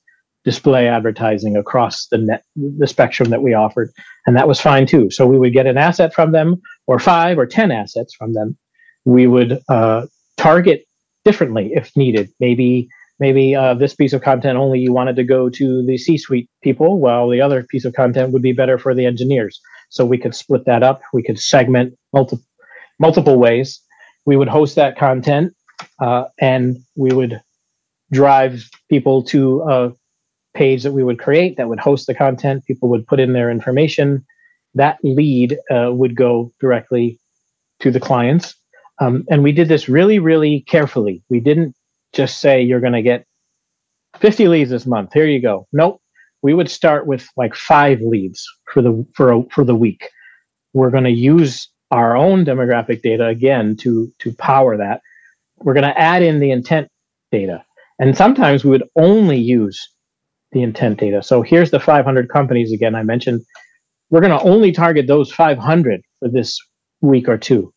[0.45, 3.91] display advertising across the net the spectrum that we offered
[4.27, 5.11] and that was fine too.
[5.11, 8.57] So we would get an asset from them or five or ten assets from them.
[9.05, 10.85] We would uh, target
[11.25, 12.31] differently if needed.
[12.41, 16.17] Maybe maybe uh, this piece of content only you wanted to go to the c
[16.17, 19.61] suite people while the other piece of content would be better for the engineers.
[19.91, 21.03] So we could split that up.
[21.13, 22.45] We could segment multiple
[22.99, 23.81] multiple ways.
[24.27, 25.55] We would host that content
[26.01, 27.41] uh, and we would
[28.13, 29.93] drive people to a
[30.55, 32.65] page that we would create that would host the content.
[32.67, 34.25] People would put in their information.
[34.75, 37.19] That lead uh, would go directly
[37.81, 38.55] to the clients.
[39.01, 41.23] Um, and we did this really, really carefully.
[41.31, 41.75] We didn't
[42.13, 43.25] just say, you're going to get
[44.19, 45.13] 50 leads this month.
[45.13, 45.67] Here you go.
[45.73, 46.01] Nope.
[46.43, 50.09] We would start with like five leads for the for a, for the week.
[50.73, 55.03] We're going to use our own demographic data again to to power that.
[55.59, 56.89] We're going to add in the intent
[57.31, 57.63] data.
[57.99, 59.87] And sometimes we would only use
[60.53, 61.23] the intent data.
[61.23, 63.43] So here's the 500 companies again I mentioned.
[64.11, 66.59] We're going to only target those 500 for this
[67.01, 67.73] week or two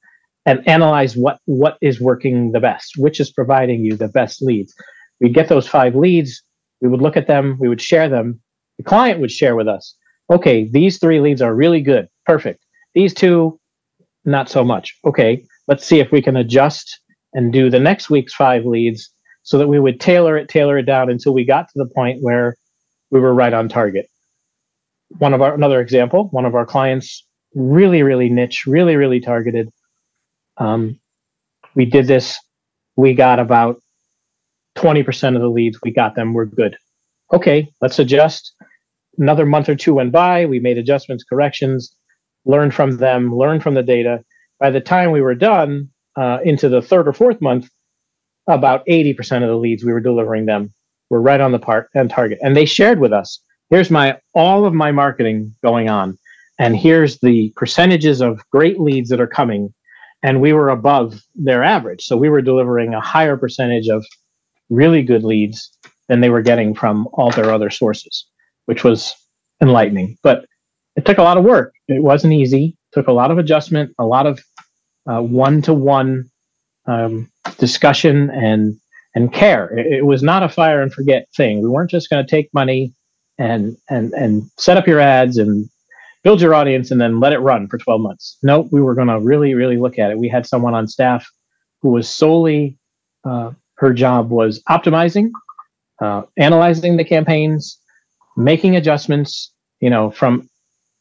[0.46, 4.74] and analyze what what is working the best, which is providing you the best leads.
[5.20, 6.42] We'd get those five leads,
[6.82, 8.42] we would look at them, we would share them.
[8.78, 9.96] The client would share with us,
[10.30, 12.66] okay, these three leads are really good, perfect.
[12.94, 13.60] These two,
[14.26, 14.98] not so much.
[15.06, 17.00] Okay, let's see if we can adjust
[17.34, 19.10] and do the next week's five leads
[19.44, 22.22] so that we would tailor it, tailor it down until we got to the point
[22.22, 22.56] where
[23.14, 24.10] we were right on target.
[25.20, 27.24] One of our another example, one of our clients,
[27.54, 29.70] really, really niche, really, really targeted.
[30.58, 31.00] Um,
[31.76, 32.40] we did this.
[32.96, 33.80] We got about
[34.78, 35.78] 20% of the leads.
[35.84, 36.34] We got them.
[36.34, 36.76] We're good.
[37.32, 38.52] Okay, let's adjust.
[39.20, 40.48] Another month or two went by.
[40.48, 41.96] We made adjustments, corrections,
[42.46, 44.24] learned from them, learned from the data.
[44.60, 47.70] By the time we were done, uh, into the third or fourth month,
[48.48, 50.74] about 80% of the leads we were delivering them
[51.14, 52.40] were right on the part and target.
[52.42, 56.18] And they shared with us, here's my all of my marketing going on.
[56.60, 59.74] And here's the percentages of great leads that are coming.
[60.24, 62.04] And we were above their average.
[62.04, 64.06] So we were delivering a higher percentage of
[64.70, 65.70] really good leads
[66.08, 68.26] than they were getting from all their other sources,
[68.66, 69.14] which was
[69.62, 70.18] enlightening.
[70.24, 70.46] But
[70.96, 71.74] it took a lot of work.
[71.88, 72.76] It wasn't easy.
[72.92, 74.40] It took a lot of adjustment, a lot of
[75.06, 76.30] one to one
[77.58, 78.76] discussion and
[79.16, 79.78] and care.
[79.78, 81.62] It, was not a fire and forget thing.
[81.62, 82.94] We weren't just going to take money
[83.38, 85.68] and and and set up your ads and
[86.24, 88.38] build your audience and then let it run for 12 months.
[88.44, 90.18] Nope, we were going to really really look at it.
[90.18, 91.28] We had someone on staff
[91.82, 92.78] who was solely
[93.26, 95.32] uh, her job was optimizing,
[96.02, 97.80] uh, analyzing the campaigns,
[98.38, 99.52] making adjustments.
[99.80, 100.50] You know, from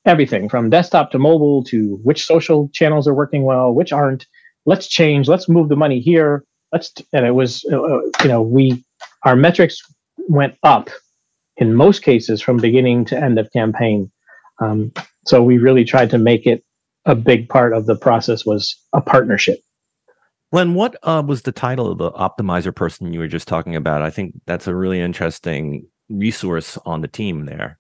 [0.05, 4.27] everything from desktop to mobile to which social channels are working well, which aren't.
[4.65, 5.27] Let's change.
[5.27, 8.85] Let's move the money here let's and it was uh, uh, you know we
[9.25, 9.81] our metrics
[10.29, 10.91] went up
[11.57, 14.11] in most cases from beginning to end of campaign
[14.61, 14.93] um,
[15.27, 16.65] so we really tried to make it
[17.05, 19.61] a big part of the process was a partnership
[20.53, 24.03] Len, what uh, was the title of the optimizer person you were just talking about?
[24.03, 27.79] I think that's a really interesting resource on the team there.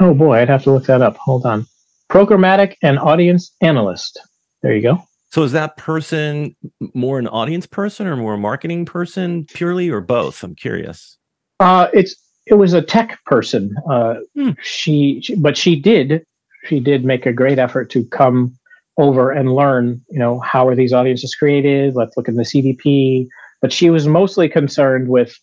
[0.00, 1.16] Oh boy, I'd have to look that up.
[1.16, 1.66] Hold on.
[2.10, 4.20] Programmatic and audience analyst.
[4.62, 5.02] There you go.
[5.34, 6.54] So is that person
[6.94, 10.44] more an audience person or more a marketing person purely or both?
[10.44, 11.18] I'm curious.
[11.58, 12.14] Uh, it's
[12.46, 13.74] it was a tech person.
[13.90, 14.50] Uh, hmm.
[14.62, 16.24] she, she, but she did,
[16.66, 18.56] she did make a great effort to come
[18.96, 20.00] over and learn.
[20.08, 21.96] You know, how are these audiences created?
[21.96, 23.26] Let's look at the CDP.
[23.60, 25.36] But she was mostly concerned with,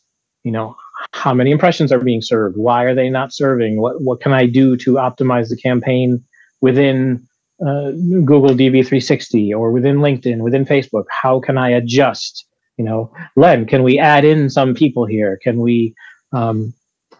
[0.45, 0.77] you know,
[1.11, 2.55] how many impressions are being served?
[2.55, 3.81] Why are they not serving?
[3.81, 6.23] What what can I do to optimize the campaign
[6.61, 7.27] within
[7.65, 7.91] uh,
[8.25, 11.05] Google DV360 or within LinkedIn, within Facebook?
[11.09, 12.45] How can I adjust?
[12.77, 15.39] You know, Len, can we add in some people here?
[15.43, 15.93] Can we?
[16.33, 16.73] Um,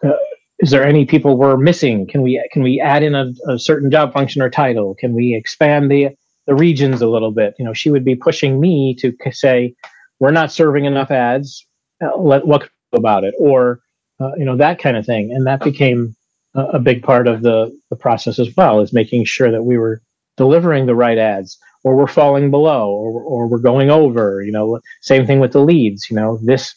[0.04, 0.14] uh,
[0.60, 2.08] is there any people we're missing?
[2.08, 4.96] Can we can we add in a, a certain job function or title?
[4.96, 6.10] Can we expand the
[6.48, 7.56] the regions a little bit?
[7.60, 9.76] You know, she would be pushing me to say,
[10.20, 11.66] we're not serving enough ads.
[12.04, 13.34] Uh, let, what about it?
[13.40, 13.80] Or
[14.20, 16.16] uh, you know that kind of thing, and that became
[16.56, 19.78] a, a big part of the the process as well, is making sure that we
[19.78, 20.02] were
[20.38, 24.80] delivering the right ads or we're falling below or, or we're going over you know
[25.02, 26.74] same thing with the leads you know this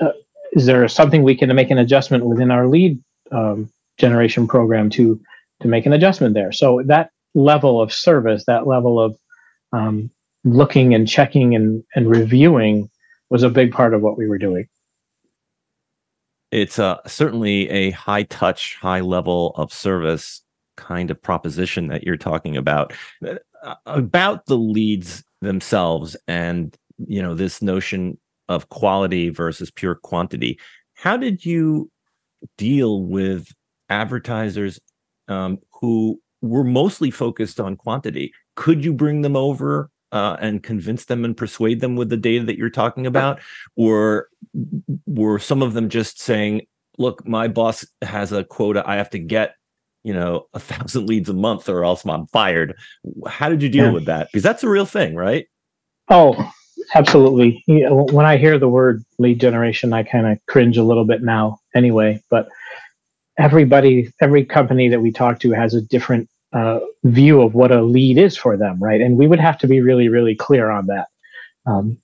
[0.00, 0.12] uh,
[0.52, 2.98] is there something we can make an adjustment within our lead
[3.30, 5.20] um, generation program to
[5.60, 6.52] to make an adjustment there?
[6.52, 9.16] So that level of service that level of
[9.72, 10.10] um,
[10.44, 12.88] looking and checking and, and reviewing
[13.28, 14.66] was a big part of what we were doing.
[16.52, 20.42] It's uh, certainly a high touch high level of service
[20.76, 22.92] kind of proposition that you're talking about
[23.26, 28.18] uh, about the leads themselves and you know this notion
[28.48, 30.58] of quality versus pure quantity.
[30.94, 31.90] How did you
[32.56, 33.48] deal with
[33.88, 34.78] advertisers
[35.28, 38.32] um, who were mostly focused on quantity?
[38.54, 42.44] Could you bring them over uh, and convince them and persuade them with the data
[42.44, 43.40] that you're talking about?
[43.74, 44.28] Or
[45.06, 46.62] were some of them just saying
[46.98, 49.54] look my boss has a quota i have to get
[50.06, 52.74] you know a thousand leads a month or else i'm fired.
[53.26, 53.92] How did you deal yeah.
[53.92, 54.28] with that?
[54.28, 55.46] Because that's a real thing right?
[56.08, 56.50] Oh
[56.94, 57.64] absolutely.
[57.66, 61.58] When i hear the word lead generation i kind of cringe a little bit now
[61.74, 62.48] anyway but
[63.38, 67.82] everybody every company that we talk to has a different uh, view of what a
[67.82, 69.00] lead is for them right?
[69.00, 71.08] And we would have to be really really clear on that.
[71.66, 71.98] Um,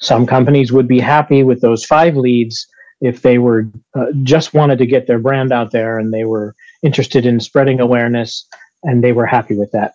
[0.00, 2.68] some companies would be happy with those five leads
[3.00, 6.54] if they were uh, just wanted to get their brand out there and they were
[6.82, 8.46] interested in spreading awareness,
[8.82, 9.94] and they were happy with that.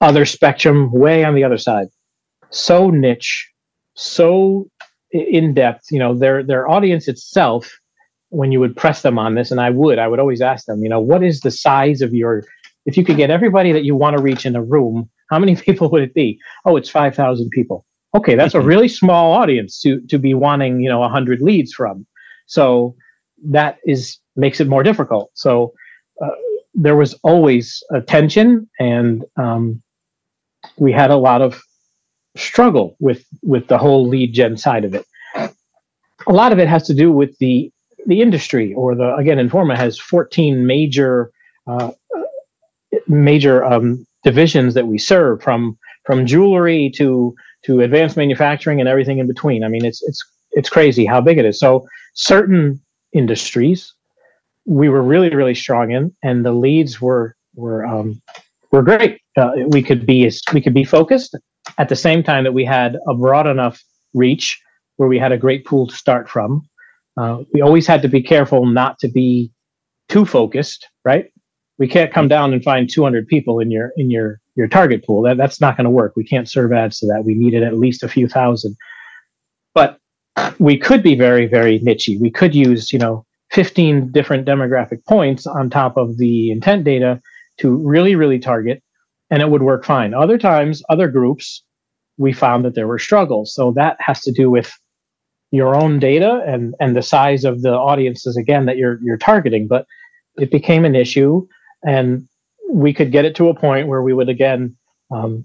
[0.00, 1.88] Other spectrum, way on the other side,
[2.50, 3.48] so niche,
[3.94, 4.68] so
[5.10, 5.84] in depth.
[5.90, 7.70] You know, their their audience itself.
[8.30, 10.82] When you would press them on this, and I would, I would always ask them,
[10.82, 12.44] you know, what is the size of your?
[12.86, 15.54] If you could get everybody that you want to reach in a room, how many
[15.66, 16.38] people would it be?
[16.64, 17.84] Oh, it's five thousand people.
[18.14, 18.66] Okay, that's a mm-hmm.
[18.66, 22.06] really small audience to to be wanting, you know, hundred leads from.
[22.46, 22.96] So
[23.44, 25.30] that is makes it more difficult.
[25.34, 25.72] So
[26.74, 29.82] there was always a tension, and um,
[30.78, 31.60] we had a lot of
[32.36, 35.06] struggle with with the whole lead gen side of it.
[36.26, 37.70] A lot of it has to do with the
[38.06, 41.30] the industry, or the again, Informa has 14 major
[41.66, 41.92] uh,
[43.06, 49.18] major um, divisions that we serve from from jewelry to to advanced manufacturing and everything
[49.18, 49.62] in between.
[49.62, 51.58] I mean, it's it's it's crazy how big it is.
[51.58, 52.80] So certain
[53.12, 53.92] industries
[54.66, 58.20] we were really really strong in, and the leads were were um,
[58.70, 59.20] were great.
[59.36, 61.36] Uh, we could be as we could be focused
[61.78, 63.82] at the same time that we had a broad enough
[64.14, 64.60] reach
[64.96, 66.62] where we had a great pool to start from.
[67.16, 69.50] Uh, we always had to be careful not to be
[70.08, 71.26] too focused, right?
[71.78, 75.22] We can't come down and find 200 people in your in your your target pool.
[75.22, 76.14] That that's not going to work.
[76.16, 77.24] We can't serve ads to that.
[77.24, 78.76] We needed at least a few thousand.
[79.74, 79.98] But
[80.58, 82.20] we could be very very nichey.
[82.20, 87.20] We could use you know 15 different demographic points on top of the intent data
[87.58, 88.82] to really, really target,
[89.30, 90.14] and it would work fine.
[90.14, 91.62] Other times, other groups,
[92.16, 93.54] we found that there were struggles.
[93.54, 94.72] So that has to do with
[95.50, 99.68] your own data and and the size of the audiences again that you're you're targeting.
[99.68, 99.86] But
[100.36, 101.46] it became an issue,
[101.86, 102.26] and
[102.70, 104.74] we could get it to a point where we would again
[105.14, 105.44] um,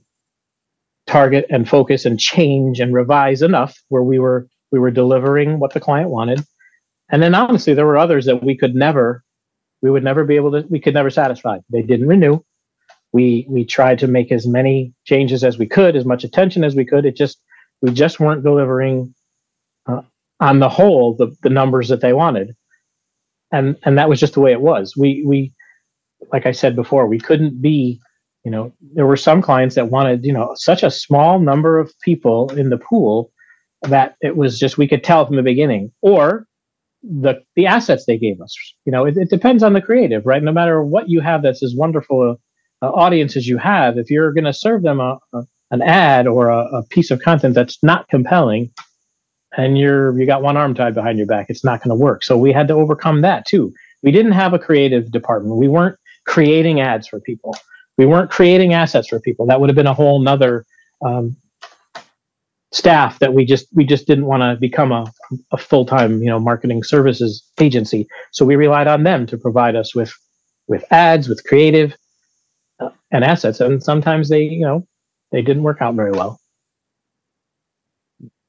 [1.07, 5.73] target and focus and change and revise enough where we were we were delivering what
[5.73, 6.41] the client wanted
[7.09, 9.23] and then honestly, there were others that we could never,
[9.81, 11.59] we would never be able to, we could never satisfy.
[11.69, 12.39] They didn't renew.
[13.13, 16.75] We we tried to make as many changes as we could, as much attention as
[16.75, 17.05] we could.
[17.05, 17.39] It just
[17.81, 19.13] we just weren't delivering
[19.85, 20.01] uh,
[20.41, 22.55] on the whole the, the numbers that they wanted,
[23.51, 24.95] and and that was just the way it was.
[24.97, 25.53] We we
[26.33, 28.01] like I said before, we couldn't be
[28.43, 31.93] you know there were some clients that wanted you know such a small number of
[32.01, 33.31] people in the pool
[33.83, 36.46] that it was just we could tell from the beginning or
[37.09, 38.55] the the assets they gave us.
[38.85, 40.43] You know, it, it depends on the creative, right?
[40.43, 42.39] No matter what you have that's as wonderful
[42.81, 46.27] uh, audience as you have, if you're going to serve them a, a, an ad
[46.27, 48.71] or a, a, piece of content that's not compelling,
[49.57, 51.47] and you're you got one arm tied behind your back.
[51.49, 52.23] It's not going to work.
[52.23, 53.73] So we had to overcome that too.
[54.03, 55.55] We didn't have a creative department.
[55.55, 57.55] We weren't creating ads for people.
[57.97, 59.47] We weren't creating assets for people.
[59.47, 60.65] That would have been a whole nother
[61.03, 61.35] um,
[62.71, 65.05] staff that we just we just didn't want to become a,
[65.51, 68.07] a full-time you know marketing services agency.
[68.31, 70.13] So we relied on them to provide us with
[70.67, 71.95] with ads with creative
[72.79, 73.59] uh, and assets.
[73.59, 74.87] And sometimes they you know
[75.31, 76.39] they didn't work out very well.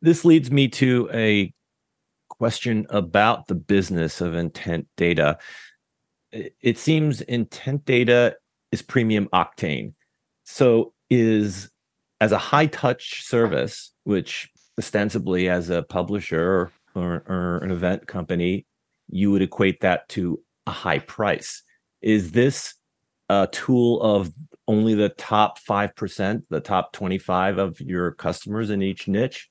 [0.00, 1.52] This leads me to a
[2.28, 5.38] question about the business of intent data.
[6.30, 8.36] It seems intent data
[8.70, 9.94] is premium octane.
[10.44, 11.70] So is
[12.20, 18.64] as a high touch service, which ostensibly as a publisher or, or, an event company,
[19.11, 21.62] you would equate that to a high price.
[22.00, 22.74] Is this
[23.28, 24.32] a tool of
[24.66, 29.46] only the top 5%, the top 25 of your customers in each niche?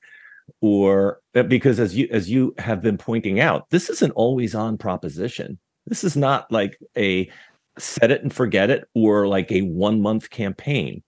[0.60, 4.56] Or uh, because as you as you have been pointing out, this is an always
[4.56, 5.58] on proposition.
[5.86, 7.30] This is not like a
[7.78, 11.04] set it and forget it or like a one month campaign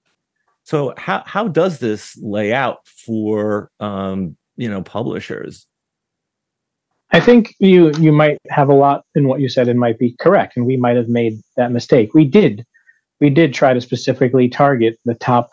[0.64, 5.66] so how how does this lay out for um, you know publishers?
[7.12, 10.14] I think you you might have a lot in what you said and might be
[10.20, 12.14] correct, and we might have made that mistake.
[12.14, 12.64] We did
[13.20, 15.50] we did try to specifically target the top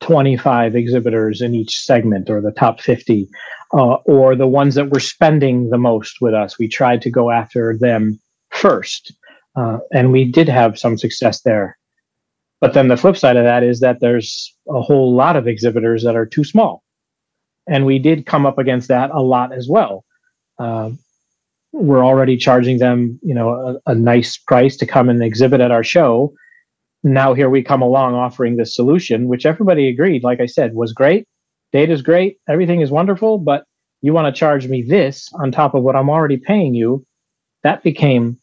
[0.00, 3.28] 25 exhibitors in each segment or the top 50
[3.74, 7.30] uh, or the ones that were spending the most with us we tried to go
[7.30, 9.12] after them first
[9.56, 11.77] uh, and we did have some success there
[12.60, 16.02] but then the flip side of that is that there's a whole lot of exhibitors
[16.04, 16.82] that are too small.
[17.68, 20.04] And we did come up against that a lot as well.
[20.58, 20.90] Uh,
[21.72, 23.50] we're already charging them, you know,
[23.86, 26.32] a, a, nice price to come and exhibit at our show.
[27.04, 30.92] Now here we come along offering this solution, which everybody agreed, like I said, was
[30.92, 31.28] great.
[31.70, 33.64] Data's great, everything is wonderful, but
[34.00, 37.04] you want to charge me this on top of what I'm already paying you.
[37.62, 38.38] That became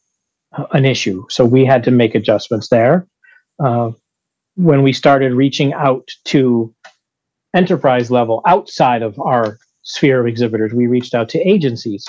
[0.72, 1.26] an issue.
[1.30, 3.08] So we had to make adjustments there.
[3.64, 3.92] Uh,
[4.56, 6.74] when we started reaching out to
[7.54, 12.06] enterprise level outside of our sphere of exhibitors, we reached out to agencies,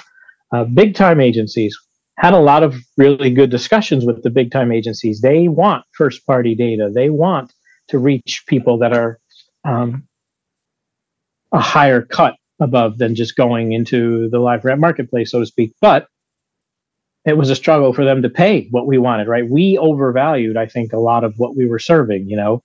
[0.52, 1.76] uh, big time agencies.
[2.18, 5.20] Had a lot of really good discussions with the big time agencies.
[5.20, 6.90] They want first party data.
[6.92, 7.52] They want
[7.88, 9.18] to reach people that are
[9.64, 10.08] um,
[11.52, 15.74] a higher cut above than just going into the live rent marketplace, so to speak.
[15.80, 16.08] But
[17.26, 19.48] it was a struggle for them to pay what we wanted, right?
[19.48, 22.28] We overvalued, I think, a lot of what we were serving.
[22.28, 22.62] You know,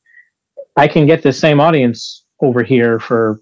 [0.78, 3.40] I can get the same audience over here for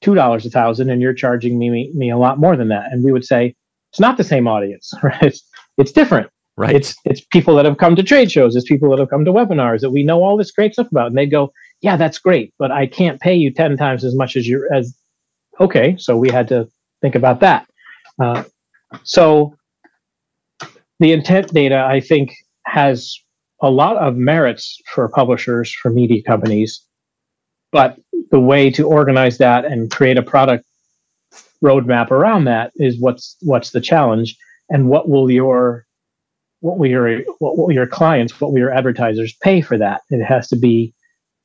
[0.00, 2.92] two dollars a thousand, and you're charging me me a lot more than that.
[2.92, 3.54] And we would say
[3.92, 5.22] it's not the same audience, right?
[5.22, 5.42] It's,
[5.78, 6.28] it's different.
[6.56, 6.76] Right.
[6.76, 9.32] It's it's people that have come to trade shows, it's people that have come to
[9.32, 12.52] webinars that we know all this great stuff about, and they go, "Yeah, that's great,
[12.58, 14.94] but I can't pay you ten times as much as you're as."
[15.60, 16.68] Okay, so we had to
[17.00, 17.66] think about that.
[18.20, 18.44] Uh,
[19.02, 19.54] so
[21.02, 22.32] the intent data, I think,
[22.64, 23.18] has
[23.60, 26.80] a lot of merits for publishers, for media companies,
[27.72, 27.98] but
[28.30, 30.64] the way to organize that and create a product
[31.62, 34.36] roadmap around that is what's what's the challenge,
[34.70, 35.84] and what will your
[36.60, 40.02] what will your what will your clients, what will your advertisers pay for that?
[40.10, 40.94] It has to be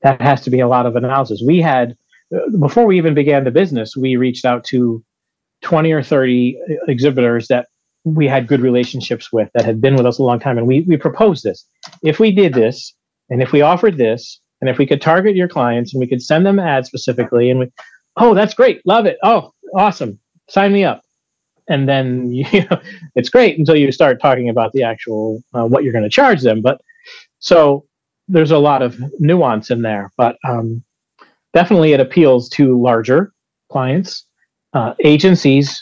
[0.04, 1.42] that has to be a lot of analysis.
[1.44, 1.96] We had
[2.60, 5.04] before we even began the business, we reached out to
[5.64, 7.68] 20 or 30 exhibitors that
[8.04, 10.58] we had good relationships with that had been with us a long time.
[10.58, 11.66] And we, we proposed this.
[12.04, 12.94] If we did this,
[13.30, 16.22] and if we offered this, and if we could target your clients and we could
[16.22, 17.72] send them ads specifically, and we,
[18.16, 20.20] oh, that's great, love it, oh, awesome,
[20.50, 21.02] sign me up.
[21.70, 22.82] And then you know,
[23.16, 26.42] it's great until you start talking about the actual uh, what you're going to charge
[26.42, 26.62] them.
[26.62, 26.82] But
[27.40, 27.86] so
[28.28, 30.84] there's a lot of nuance in there, but um,
[31.54, 33.32] definitely it appeals to larger
[33.70, 34.26] clients.
[34.74, 35.82] Uh, agencies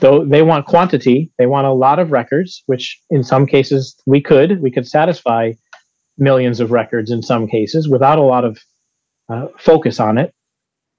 [0.00, 4.20] though they want quantity they want a lot of records which in some cases we
[4.20, 5.52] could we could satisfy
[6.18, 8.58] millions of records in some cases without a lot of
[9.28, 10.32] uh, focus on it.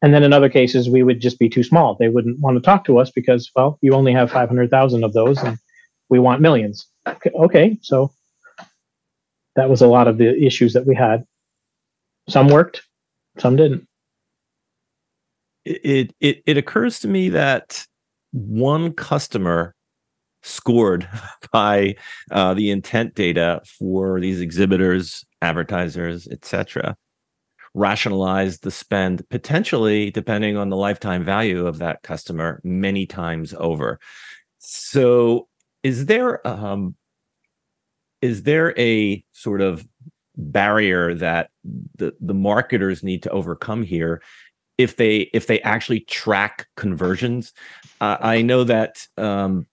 [0.02, 1.96] And then in other cases we would just be too small.
[2.00, 5.40] They wouldn't want to talk to us because well you only have 500000 of those
[5.40, 5.58] and
[6.10, 6.88] we want millions.
[7.08, 8.12] Okay, so
[9.56, 11.26] that was a lot of the issues that we had.
[12.30, 12.84] Some worked
[13.40, 13.88] some didn't.
[15.66, 17.87] It it, it occurs to me that
[18.32, 19.76] one customer
[20.44, 21.08] scored
[21.52, 21.96] by
[22.32, 26.96] uh, the intent data for these exhibitors, advertisers, etc.
[27.74, 34.00] Rationalize the spend potentially, depending on the lifetime value of that customer, many times over.
[34.58, 35.48] So,
[35.84, 36.96] is there um,
[38.22, 39.88] is there a sort of
[40.36, 41.50] barrier that
[41.96, 44.22] the the marketers need to overcome here
[44.78, 47.54] if they if they actually track conversions.
[48.00, 49.66] Uh, I know that um,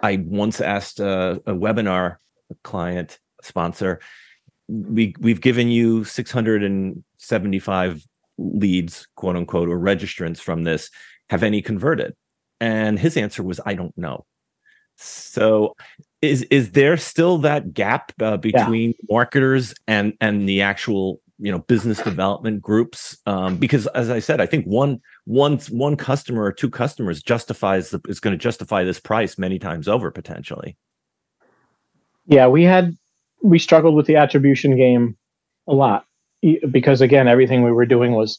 [0.00, 2.16] I once asked a, a webinar
[2.64, 4.00] client sponsor,
[4.68, 8.06] we we've given you 675
[8.38, 10.90] leads, quote unquote, or registrants from this.
[11.30, 12.14] Have any converted?
[12.60, 14.26] And his answer was, I don't know.
[14.96, 15.76] So
[16.22, 19.06] is is there still that gap uh, between yeah.
[19.08, 24.40] marketers and and the actual you know business development groups um, because as i said
[24.40, 28.82] i think one one one customer or two customers justifies the, is going to justify
[28.84, 30.76] this price many times over potentially.
[32.26, 32.96] Yeah we had
[33.42, 35.16] we struggled with the attribution game
[35.68, 36.04] a lot
[36.70, 38.38] because again everything we were doing was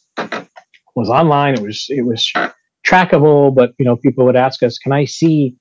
[0.96, 1.54] was online.
[1.56, 2.32] It was it was
[2.86, 5.56] trackable but you know people would ask us can i see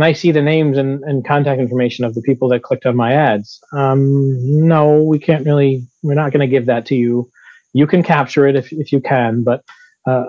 [0.00, 2.96] can I see the names and, and contact information of the people that clicked on
[2.96, 3.60] my ads?
[3.74, 4.34] Um,
[4.66, 7.28] no, we can't really, we're not going to give that to you.
[7.74, 9.62] You can capture it if, if you can, but
[10.06, 10.24] uh,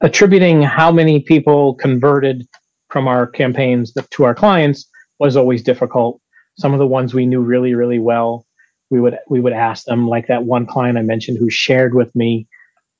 [0.00, 2.48] attributing how many people converted
[2.90, 4.90] from our campaigns to our clients
[5.20, 6.20] was always difficult.
[6.58, 8.44] Some of the ones we knew really, really well,
[8.90, 12.12] we would we would ask them, like that one client I mentioned who shared with
[12.16, 12.48] me,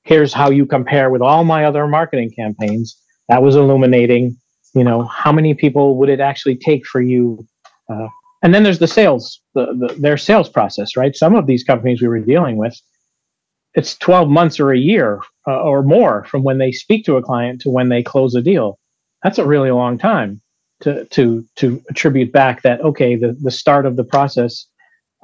[0.03, 2.97] here's how you compare with all my other marketing campaigns.
[3.27, 4.37] That was illuminating
[4.75, 7.45] you know how many people would it actually take for you
[7.89, 8.07] uh,
[8.43, 11.15] and then there's the sales the, the, their sales process right?
[11.15, 12.79] Some of these companies we were dealing with
[13.75, 17.21] it's 12 months or a year uh, or more from when they speak to a
[17.21, 18.79] client to when they close a deal.
[19.23, 20.41] That's a really long time
[20.81, 24.65] to to to attribute back that okay the, the start of the process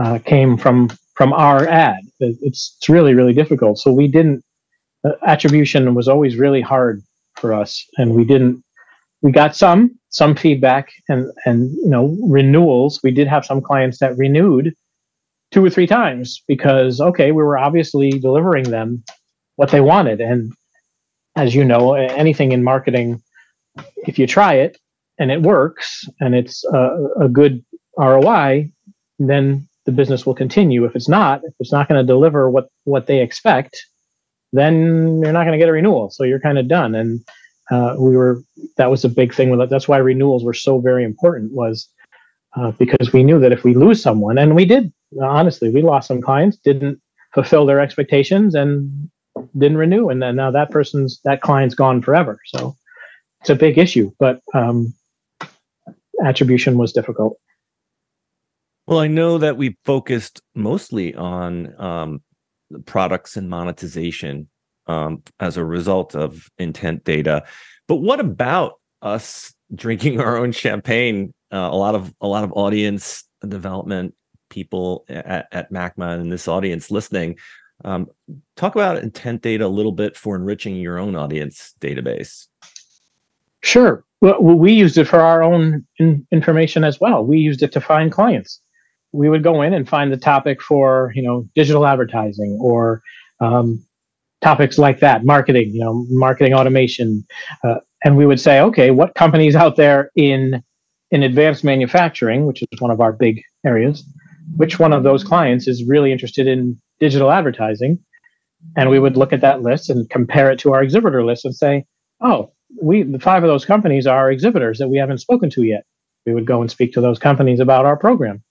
[0.01, 2.01] uh, came from from our ad.
[2.19, 3.79] It's it's really really difficult.
[3.79, 4.43] So we didn't
[5.03, 7.01] uh, attribution was always really hard
[7.35, 8.63] for us and we didn't
[9.21, 12.99] we got some some feedback and and you know renewals.
[13.03, 14.73] We did have some clients that renewed
[15.51, 19.03] two or three times because okay we were obviously delivering them
[19.55, 20.21] what they wanted.
[20.21, 20.53] And
[21.35, 23.21] as you know anything in marketing
[24.07, 24.77] if you try it
[25.17, 27.63] and it works and it's a, a good
[27.97, 28.69] roi
[29.19, 30.85] then the business will continue.
[30.85, 33.85] If it's not if it's not going to deliver what what they expect
[34.53, 36.09] then you're not going to get a renewal.
[36.09, 36.95] So you're kind of done.
[36.95, 37.21] And
[37.71, 38.43] uh, we were
[38.77, 39.69] that was a big thing with it.
[39.69, 41.87] That's why renewals were so very important was
[42.57, 44.91] uh, because we knew that if we lose someone, and we did,
[45.21, 47.01] honestly, we lost some clients, didn't
[47.33, 49.09] fulfill their expectations, and
[49.57, 52.39] didn't renew, and then now that person's that client's gone forever.
[52.45, 52.75] So
[53.39, 54.93] it's a big issue, but um,
[56.25, 57.37] attribution was difficult.
[58.85, 62.21] Well, I know that we focused mostly on um,
[62.85, 64.49] products and monetization
[64.87, 67.43] um, as a result of intent data.
[67.87, 71.33] But what about us drinking our own champagne?
[71.51, 74.15] Uh, a lot of a lot of audience development
[74.49, 77.37] people at, at MACMA and this audience listening.
[77.83, 78.07] Um,
[78.55, 82.47] talk about intent data a little bit for enriching your own audience database.
[83.63, 84.05] Sure.
[84.21, 87.25] Well, we used it for our own in- information as well.
[87.25, 88.61] We used it to find clients.
[89.13, 93.01] We would go in and find the topic for you know digital advertising or
[93.39, 93.83] um,
[94.41, 97.25] topics like that, marketing, you know, marketing automation,
[97.63, 100.63] uh, and we would say, okay, what companies out there in
[101.11, 104.03] in advanced manufacturing, which is one of our big areas,
[104.55, 107.99] which one of those clients is really interested in digital advertising?
[108.77, 111.55] And we would look at that list and compare it to our exhibitor list and
[111.55, 111.85] say,
[112.21, 115.83] oh, we the five of those companies are exhibitors that we haven't spoken to yet.
[116.25, 118.43] We would go and speak to those companies about our program.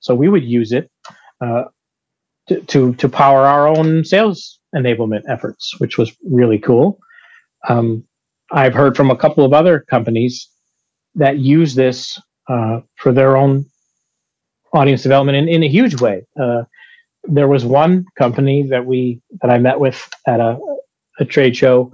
[0.00, 0.90] So we would use it
[1.40, 1.64] uh,
[2.48, 6.98] to, to to power our own sales enablement efforts, which was really cool.
[7.68, 8.04] Um,
[8.50, 10.48] I've heard from a couple of other companies
[11.14, 13.66] that use this uh, for their own
[14.72, 16.26] audience development in, in a huge way.
[16.40, 16.64] Uh,
[17.24, 20.58] there was one company that we that I met with at a,
[21.18, 21.92] a trade show,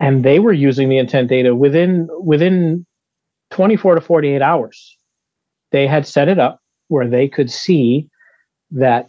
[0.00, 2.86] and they were using the intent data within within
[3.50, 4.96] 24 to 48 hours.
[5.72, 8.08] They had set it up where they could see
[8.70, 9.08] that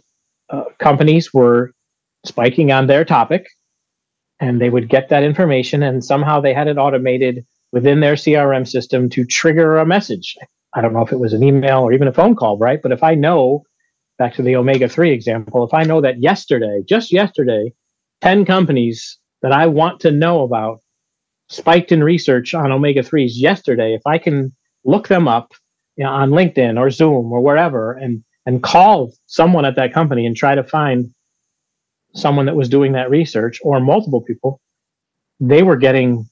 [0.50, 1.72] uh, companies were
[2.24, 3.46] spiking on their topic
[4.40, 8.66] and they would get that information and somehow they had it automated within their crm
[8.66, 10.36] system to trigger a message.
[10.74, 12.80] I don't know if it was an email or even a phone call right?
[12.82, 13.64] But if i know
[14.20, 17.72] back to the omega-3 example if i know that yesterday just yesterday
[18.20, 20.80] 10 companies that i want to know about
[21.48, 24.54] spiked in research on omega-3s yesterday if i can
[24.84, 25.54] look them up
[25.96, 30.26] you know, on linkedin or zoom or wherever and and call someone at that company
[30.26, 31.12] and try to find
[32.14, 34.60] someone that was doing that research or multiple people,
[35.38, 36.28] they were getting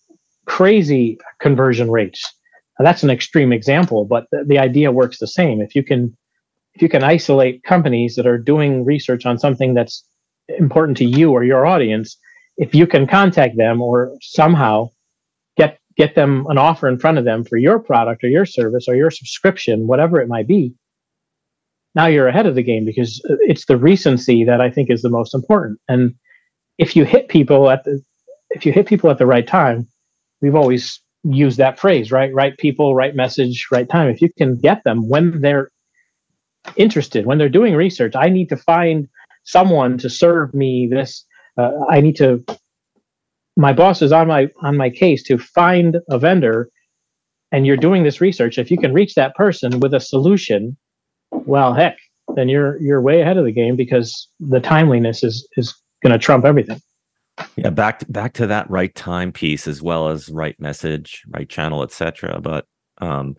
[0.47, 2.25] crazy conversion rates.
[2.79, 5.61] Now, that's an extreme example, but the, the idea works the same.
[5.61, 6.17] If you can
[6.75, 10.05] if you can isolate companies that are doing research on something that's
[10.59, 12.17] important to you or your audience
[12.59, 14.91] if you can contact them or somehow
[15.57, 18.87] get get them an offer in front of them for your product or your service
[18.89, 20.75] or your subscription, whatever it might be,
[21.95, 25.09] now you're ahead of the game because it's the recency that I think is the
[25.09, 25.79] most important.
[25.89, 26.15] And
[26.79, 28.01] if you hit people at the
[28.51, 29.87] if you hit people at the right time,
[30.41, 32.33] we've always used that phrase, right?
[32.33, 34.09] Right people, right message, right time.
[34.09, 35.71] If you can get them when they're
[36.77, 39.09] interested, when they're doing research, I need to find
[39.45, 41.25] someone to serve me this.
[41.57, 42.45] Uh, I need to.
[43.57, 46.71] My boss is on my on my case to find a vendor,
[47.51, 48.59] and you're doing this research.
[48.59, 50.77] If you can reach that person with a solution,
[51.47, 51.97] well, heck,
[52.35, 56.19] then you're you're way ahead of the game because the timeliness is is going to
[56.19, 56.81] trump everything.
[57.57, 61.49] Yeah, back to, back to that right time piece as well as right message, right
[61.49, 62.41] channel, etc.
[62.41, 62.67] But
[63.01, 63.37] um,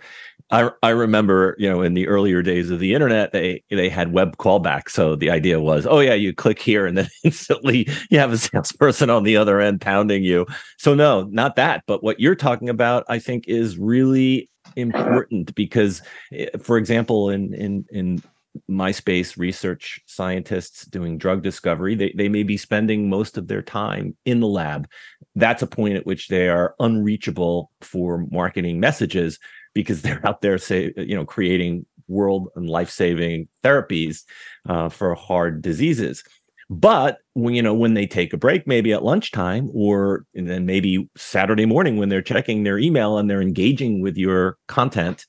[0.51, 4.11] I I remember, you know, in the earlier days of the internet, they they had
[4.11, 4.89] web callback.
[4.89, 8.37] So the idea was, oh yeah, you click here and then instantly you have a
[8.37, 10.45] salesperson on the other end pounding you.
[10.77, 11.83] So no, not that.
[11.87, 17.53] But what you're talking about, I think, is really important because, eh, for example, in
[17.53, 18.23] in in
[18.69, 24.17] MySpace research scientists doing drug discovery, they, they may be spending most of their time
[24.25, 24.87] in the lab.
[25.35, 29.37] That's a point at which they are unreachable for marketing messages
[29.73, 34.23] because they're out there, say, you know, creating world and life-saving therapies
[34.67, 36.23] uh, for hard diseases.
[36.71, 40.67] But when you know when they take a break, maybe at lunchtime, or and then
[40.67, 45.25] maybe Saturday morning when they're checking their email and they're engaging with your content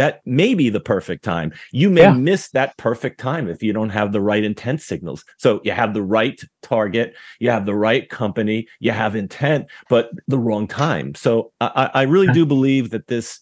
[0.00, 1.52] that may be the perfect time.
[1.72, 2.14] You may yeah.
[2.14, 5.26] miss that perfect time if you don't have the right intent signals.
[5.36, 10.10] So you have the right target, you have the right company, you have intent, but
[10.26, 11.14] the wrong time.
[11.14, 13.40] So I, I really do believe that this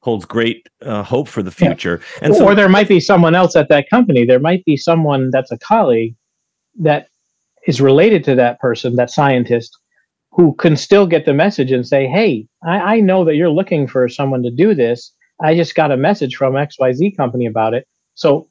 [0.00, 2.00] holds great uh, hope for the future.
[2.00, 2.26] Yeah.
[2.26, 4.24] And so, or there might be someone else at that company.
[4.24, 6.14] There might be someone that's a colleague
[6.80, 7.08] that
[7.66, 9.76] is related to that person, that scientist,
[10.30, 13.86] who can still get the message and say, "Hey, I, I know that you're looking
[13.86, 17.86] for someone to do this." I just got a message from XYZ company about it.
[18.14, 18.46] So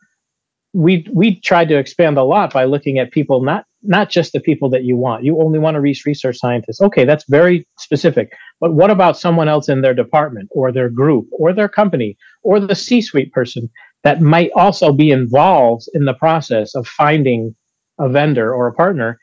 [0.73, 4.39] we we tried to expand a lot by looking at people not not just the
[4.39, 5.23] people that you want.
[5.23, 6.81] You only want to reach research scientists.
[6.81, 8.31] Okay, that's very specific.
[8.59, 12.59] But what about someone else in their department or their group or their company or
[12.59, 13.69] the C-suite person
[14.03, 17.55] that might also be involved in the process of finding
[17.99, 19.19] a vendor or a partner?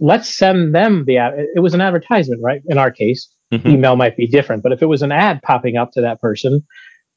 [0.00, 1.34] Let's send them the ad.
[1.54, 2.62] It was an advertisement, right?
[2.66, 3.68] In our case, mm-hmm.
[3.68, 4.62] email might be different.
[4.62, 6.66] But if it was an ad popping up to that person,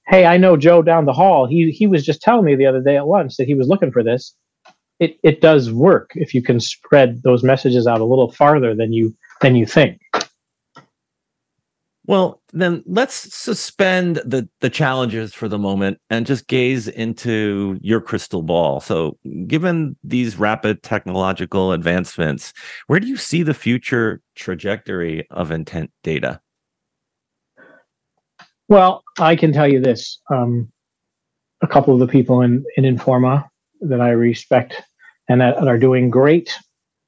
[0.07, 1.47] hey, I know Joe down the hall.
[1.47, 3.91] He he was just telling me the other day at lunch that he was looking
[3.91, 4.35] for this.
[4.99, 8.93] It it does work if you can spread those messages out a little farther than
[8.93, 10.01] you than you think.
[12.07, 17.99] Well, then let's suspend the the challenges for the moment and just gaze into your
[17.99, 18.79] crystal ball.
[18.79, 22.53] So, given these rapid technological advancements,
[22.87, 26.39] where do you see the future trajectory of intent data?
[28.69, 30.19] Well, I can tell you this.
[30.31, 30.71] Um,
[31.61, 33.45] a couple of the people in, in Informa
[33.81, 34.81] that I respect
[35.29, 36.57] and that are doing great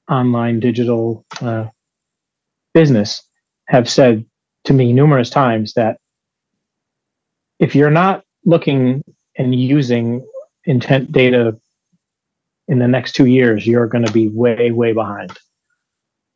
[0.09, 1.67] online digital uh,
[2.73, 3.21] business
[3.67, 4.25] have said
[4.65, 5.99] to me numerous times that
[7.59, 9.03] if you're not looking
[9.37, 10.25] and using
[10.65, 11.57] intent data
[12.67, 15.37] in the next two years, you're going to be way, way behind.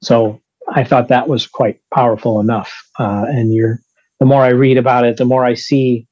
[0.02, 2.74] So I thought that was quite powerful enough.
[3.00, 3.80] Uh, and you're,
[4.20, 6.08] the more I read about it, the more I see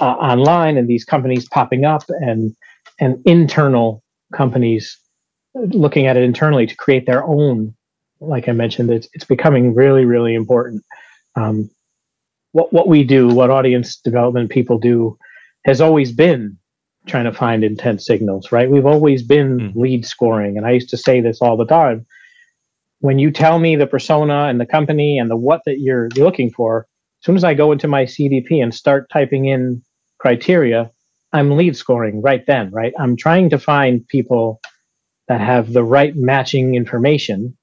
[0.00, 2.54] uh, online and these companies popping up and
[3.00, 4.02] and internal
[4.34, 4.98] companies
[5.54, 7.74] looking at it internally to create their own.
[8.20, 10.84] Like I mentioned, it's it's becoming really, really important
[11.36, 11.70] um,
[12.52, 15.16] what what we do, what audience development people do,
[15.64, 16.56] has always been
[17.06, 18.52] trying to find intent signals.
[18.52, 18.70] Right?
[18.70, 19.74] We've always been mm.
[19.74, 22.06] lead scoring, and I used to say this all the time.
[23.00, 26.50] When you tell me the persona and the company and the what that you're looking
[26.50, 26.86] for,
[27.20, 29.82] as soon as I go into my CDP and start typing in
[30.18, 30.90] criteria,
[31.32, 32.70] I'm lead scoring right then.
[32.70, 32.92] Right?
[32.98, 34.60] I'm trying to find people
[35.28, 37.56] that have the right matching information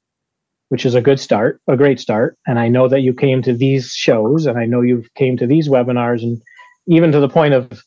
[0.70, 2.38] which is a good start, a great start.
[2.46, 5.48] And I know that you came to these shows and I know you came to
[5.48, 6.42] these webinars and
[6.88, 7.84] even to the point of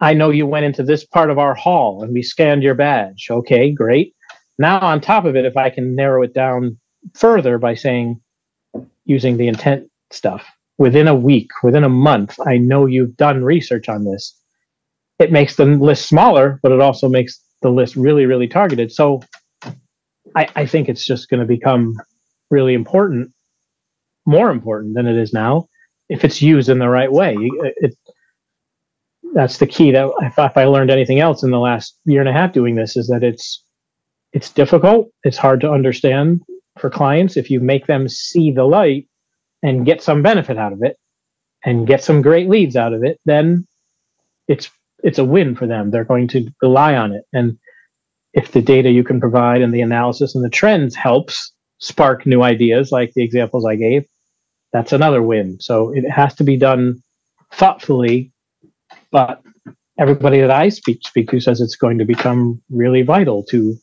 [0.00, 3.28] I know you went into this part of our hall and we scanned your badge.
[3.30, 4.14] Okay, great.
[4.58, 6.78] Now on top of it, if I can narrow it down
[7.14, 8.20] further by saying
[9.04, 10.46] using the intent stuff
[10.78, 14.34] within a week, within a month, I know you've done research on this.
[15.18, 18.92] It makes the list smaller, but it also makes the list really, really targeted.
[18.92, 19.22] So
[20.34, 21.94] I, I think it's just going to become
[22.50, 23.32] really important,
[24.26, 25.68] more important than it is now,
[26.08, 27.34] if it's used in the right way.
[27.38, 27.98] It, it,
[29.34, 29.92] that's the key.
[29.92, 32.74] That if, if I learned anything else in the last year and a half doing
[32.74, 33.62] this, is that it's
[34.32, 35.10] it's difficult.
[35.22, 36.42] It's hard to understand
[36.78, 39.06] for clients if you make them see the light
[39.62, 40.96] and get some benefit out of it
[41.64, 43.66] and get some great leads out of it then
[44.48, 44.70] it's
[45.04, 45.90] it's a win for them.
[45.90, 47.24] They're going to rely on it.
[47.32, 47.58] And
[48.32, 52.42] if the data you can provide and the analysis and the trends helps spark new
[52.42, 54.04] ideas like the examples i gave
[54.72, 55.56] that's another win.
[55.60, 57.00] So it has to be done
[57.52, 58.32] thoughtfully
[59.12, 59.40] but
[59.98, 63.76] everybody that i speak speak to says it's going to become really vital to,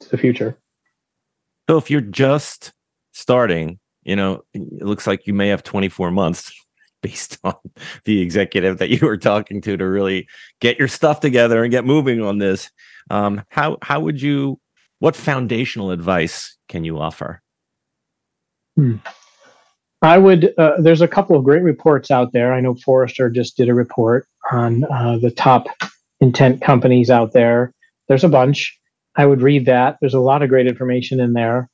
[0.00, 0.58] to the future.
[1.70, 2.72] So if you're just
[3.12, 6.52] starting you know, it looks like you may have 24 months
[7.06, 7.54] based on
[8.04, 10.26] the executive that you were talking to to really
[10.60, 12.70] get your stuff together and get moving on this.
[13.10, 14.60] Um, how how would you?
[14.98, 17.42] What foundational advice can you offer?
[18.76, 18.96] Hmm.
[20.02, 20.52] I would.
[20.58, 22.52] Uh, there's a couple of great reports out there.
[22.52, 25.66] I know Forrester just did a report on uh, the top
[26.20, 27.72] intent companies out there.
[28.08, 28.78] There's a bunch.
[29.16, 29.96] I would read that.
[30.00, 31.68] There's a lot of great information in there.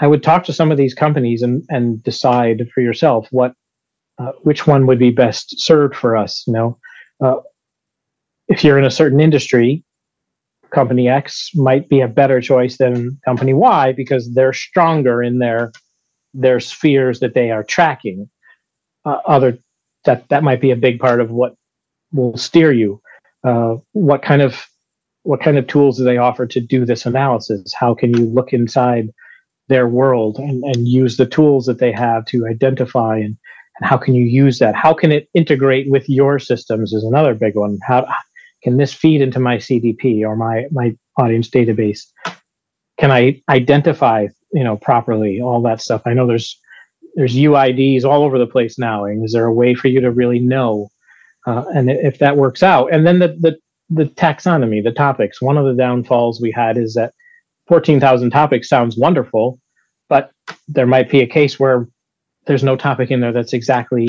[0.00, 3.54] I would talk to some of these companies and and decide for yourself what
[4.18, 6.44] uh, which one would be best served for us.
[6.46, 6.78] You know,
[7.22, 7.36] uh,
[8.48, 9.84] if you're in a certain industry,
[10.70, 15.72] company X might be a better choice than company Y because they're stronger in their
[16.34, 18.28] their spheres that they are tracking.
[19.04, 19.58] Uh, other
[20.04, 21.54] that that might be a big part of what
[22.12, 23.00] will steer you.
[23.44, 24.66] Uh, what kind of
[25.22, 27.72] what kind of tools do they offer to do this analysis?
[27.78, 29.10] How can you look inside
[29.68, 33.36] their world and, and use the tools that they have to identify and,
[33.78, 34.74] and how can you use that?
[34.74, 37.78] How can it integrate with your systems is another big one.
[37.86, 38.06] How
[38.62, 42.00] can this feed into my cdp or my my audience database?
[42.98, 46.02] Can i identify you know properly all that stuff?
[46.06, 46.58] I know there's
[47.14, 49.04] there's uids all over the place now.
[49.04, 50.88] And is there a way for you to really know
[51.46, 52.92] uh, and if that works out?
[52.92, 53.58] And then the, the
[53.90, 55.40] the taxonomy the topics.
[55.40, 57.12] One of the downfalls we had is that
[57.68, 59.60] 14,000 topics sounds wonderful,
[60.08, 60.30] but
[60.68, 61.86] there might be a case where
[62.48, 64.08] there's no topic in there that's exactly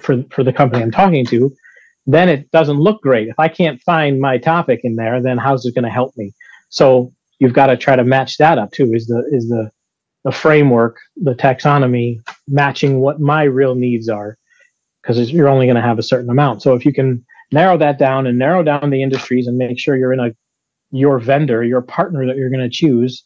[0.00, 1.54] for, for the company I'm talking to.
[2.06, 3.28] Then it doesn't look great.
[3.28, 6.32] If I can't find my topic in there, then how's it going to help me?
[6.70, 8.94] So you've got to try to match that up too.
[8.94, 9.70] Is the is the
[10.24, 14.38] the framework, the taxonomy matching what my real needs are?
[15.02, 16.62] Because you're only going to have a certain amount.
[16.62, 19.94] So if you can narrow that down and narrow down the industries and make sure
[19.94, 20.30] you're in a
[20.90, 23.24] your vendor, your partner that you're going to choose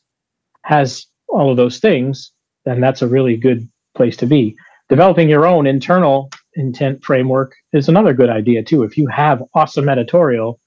[0.65, 2.33] has all of those things,
[2.65, 4.57] then that's a really good place to be.
[4.89, 8.83] Developing your own internal intent framework is another good idea too.
[8.83, 10.61] If you have awesome editorial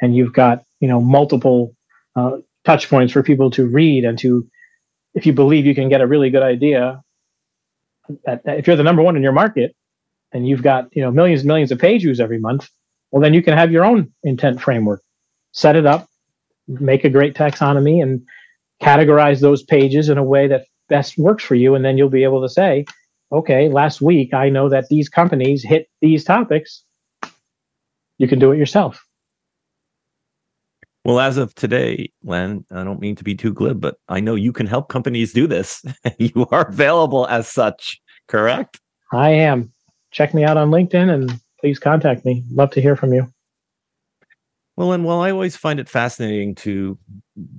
[0.00, 1.74] and you've got you know multiple
[2.14, 4.46] uh, touch points for people to read and to,
[5.14, 7.02] if you believe you can get a really good idea,
[8.26, 9.74] if you're the number one in your market
[10.32, 12.68] and you've got you know millions and millions of page views every month,
[13.10, 15.02] well then you can have your own intent framework.
[15.52, 16.08] Set it up,
[16.68, 18.22] make a great taxonomy and
[18.80, 21.74] categorize those pages in a way that best works for you.
[21.74, 22.84] And then you'll be able to say,
[23.30, 26.84] okay, last week I know that these companies hit these topics.
[28.18, 29.04] You can do it yourself.
[31.04, 34.36] Well, as of today, Len, I don't mean to be too glib, but I know
[34.36, 35.84] you can help companies do this.
[36.18, 38.80] you are available as such, correct?
[39.12, 39.72] I am.
[40.12, 42.44] Check me out on LinkedIn and please contact me.
[42.50, 43.26] Love to hear from you.
[44.82, 46.98] Well, and while I always find it fascinating to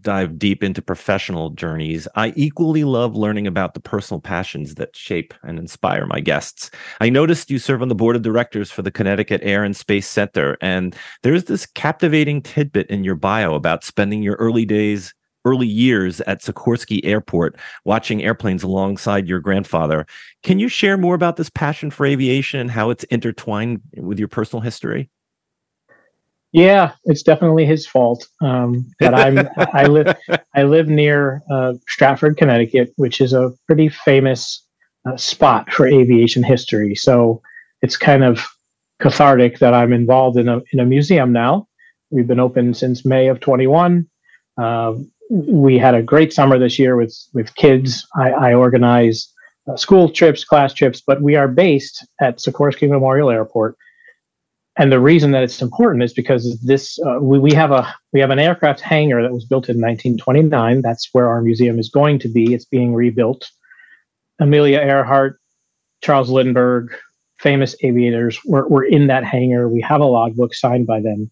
[0.02, 5.34] dive deep into professional journeys, I equally love learning about the personal passions that shape
[5.42, 6.70] and inspire my guests.
[7.00, 10.06] I noticed you serve on the board of directors for the Connecticut Air and Space
[10.06, 15.14] Center, and there's this captivating tidbit in your bio about spending your early days
[15.46, 20.06] early years at Sikorsky Airport watching airplanes alongside your grandfather.
[20.42, 24.28] Can you share more about this passion for aviation and how it's intertwined with your
[24.28, 25.10] personal history?
[26.54, 28.28] Yeah, it's definitely his fault.
[28.42, 30.16] Um, but I'm I live
[30.56, 34.64] I live near uh, Stratford, Connecticut, which is a pretty famous
[35.06, 36.96] uh, spot for aviation history.
[36.96, 37.42] So
[37.82, 38.46] it's kind of
[39.02, 41.68] cathartic that I'm involved in a in a museum now.
[42.12, 44.08] We've been open since May of 21.
[44.62, 44.94] Uh,
[45.32, 48.06] we had a great summer this year with with kids.
[48.16, 49.28] I, I organize
[49.68, 53.76] uh, school trips, class trips, but we are based at Sikorsky Memorial Airport
[54.78, 58.20] and the reason that it's important is because this uh, we, we have a we
[58.20, 62.20] have an aircraft hangar that was built in 1929 that's where our museum is going
[62.20, 62.54] to be.
[62.54, 63.50] It's being rebuilt.
[64.40, 65.40] Amelia earhart
[66.02, 66.94] charles lindbergh
[67.40, 69.68] famous aviators were, were in that hangar.
[69.68, 71.30] We have a logbook signed by them.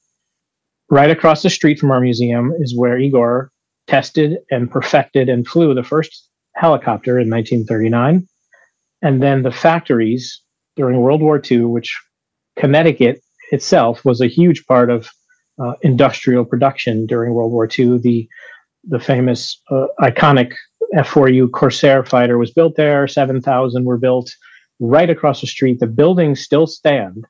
[0.90, 3.52] Right across the street from our museum is where igor
[3.88, 8.28] tested and perfected and flew the first helicopter in 1939
[9.02, 10.42] and then the factories
[10.76, 11.98] during world war ii which
[12.58, 13.22] connecticut
[13.52, 15.10] itself was a huge part of
[15.62, 18.00] uh, industrial production during World War II.
[18.00, 18.28] The
[18.86, 20.54] the famous uh, iconic
[20.96, 23.08] F4U Corsair fighter was built there.
[23.08, 24.32] 7,000 were built
[24.80, 25.80] right across the street.
[25.80, 27.26] The buildings still stand,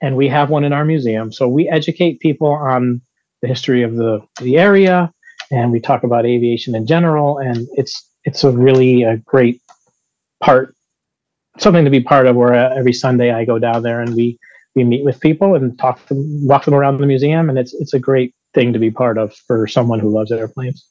[0.00, 1.32] and we have one in our museum.
[1.32, 3.00] So we educate people on
[3.42, 5.12] the history of the, the area,
[5.50, 7.38] and we talk about aviation in general.
[7.38, 9.60] And it's it's a really a great
[10.40, 10.74] part,
[11.58, 12.36] something to be part of.
[12.36, 14.38] Where uh, every Sunday I go down there and we
[14.74, 17.74] we meet with people and talk to them, walk them around the museum, and it's
[17.74, 20.86] it's a great thing to be part of for someone who loves airplanes.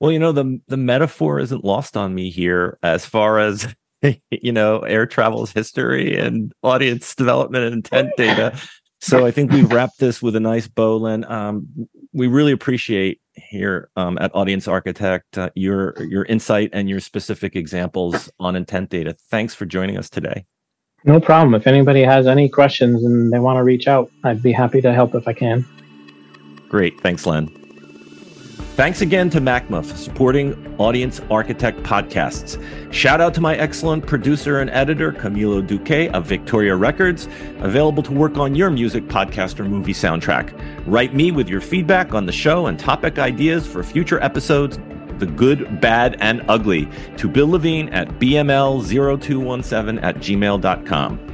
[0.00, 3.74] Well, you know the the metaphor isn't lost on me here as far as
[4.30, 8.58] you know air travel's history and audience development and intent data.
[9.00, 11.24] So I think we wrapped this with a nice bow, Len.
[11.30, 11.68] Um,
[12.12, 17.54] we really appreciate here um, at Audience Architect uh, your your insight and your specific
[17.54, 19.16] examples on intent data.
[19.30, 20.46] Thanks for joining us today.
[21.04, 21.54] No problem.
[21.54, 24.92] If anybody has any questions and they want to reach out, I'd be happy to
[24.92, 25.64] help if I can.
[26.68, 27.00] Great.
[27.00, 27.48] Thanks, Len.
[28.78, 32.62] Thanks again to MACMA for supporting Audience Architect podcasts.
[32.92, 37.26] Shout out to my excellent producer and editor, Camilo Duque of Victoria Records,
[37.58, 40.52] available to work on your music, podcast, or movie soundtrack.
[40.86, 44.78] Write me with your feedback on the show and topic ideas for future episodes
[45.18, 51.28] the good, bad, and ugly to Bill Levine at bml0217 at gmail.com.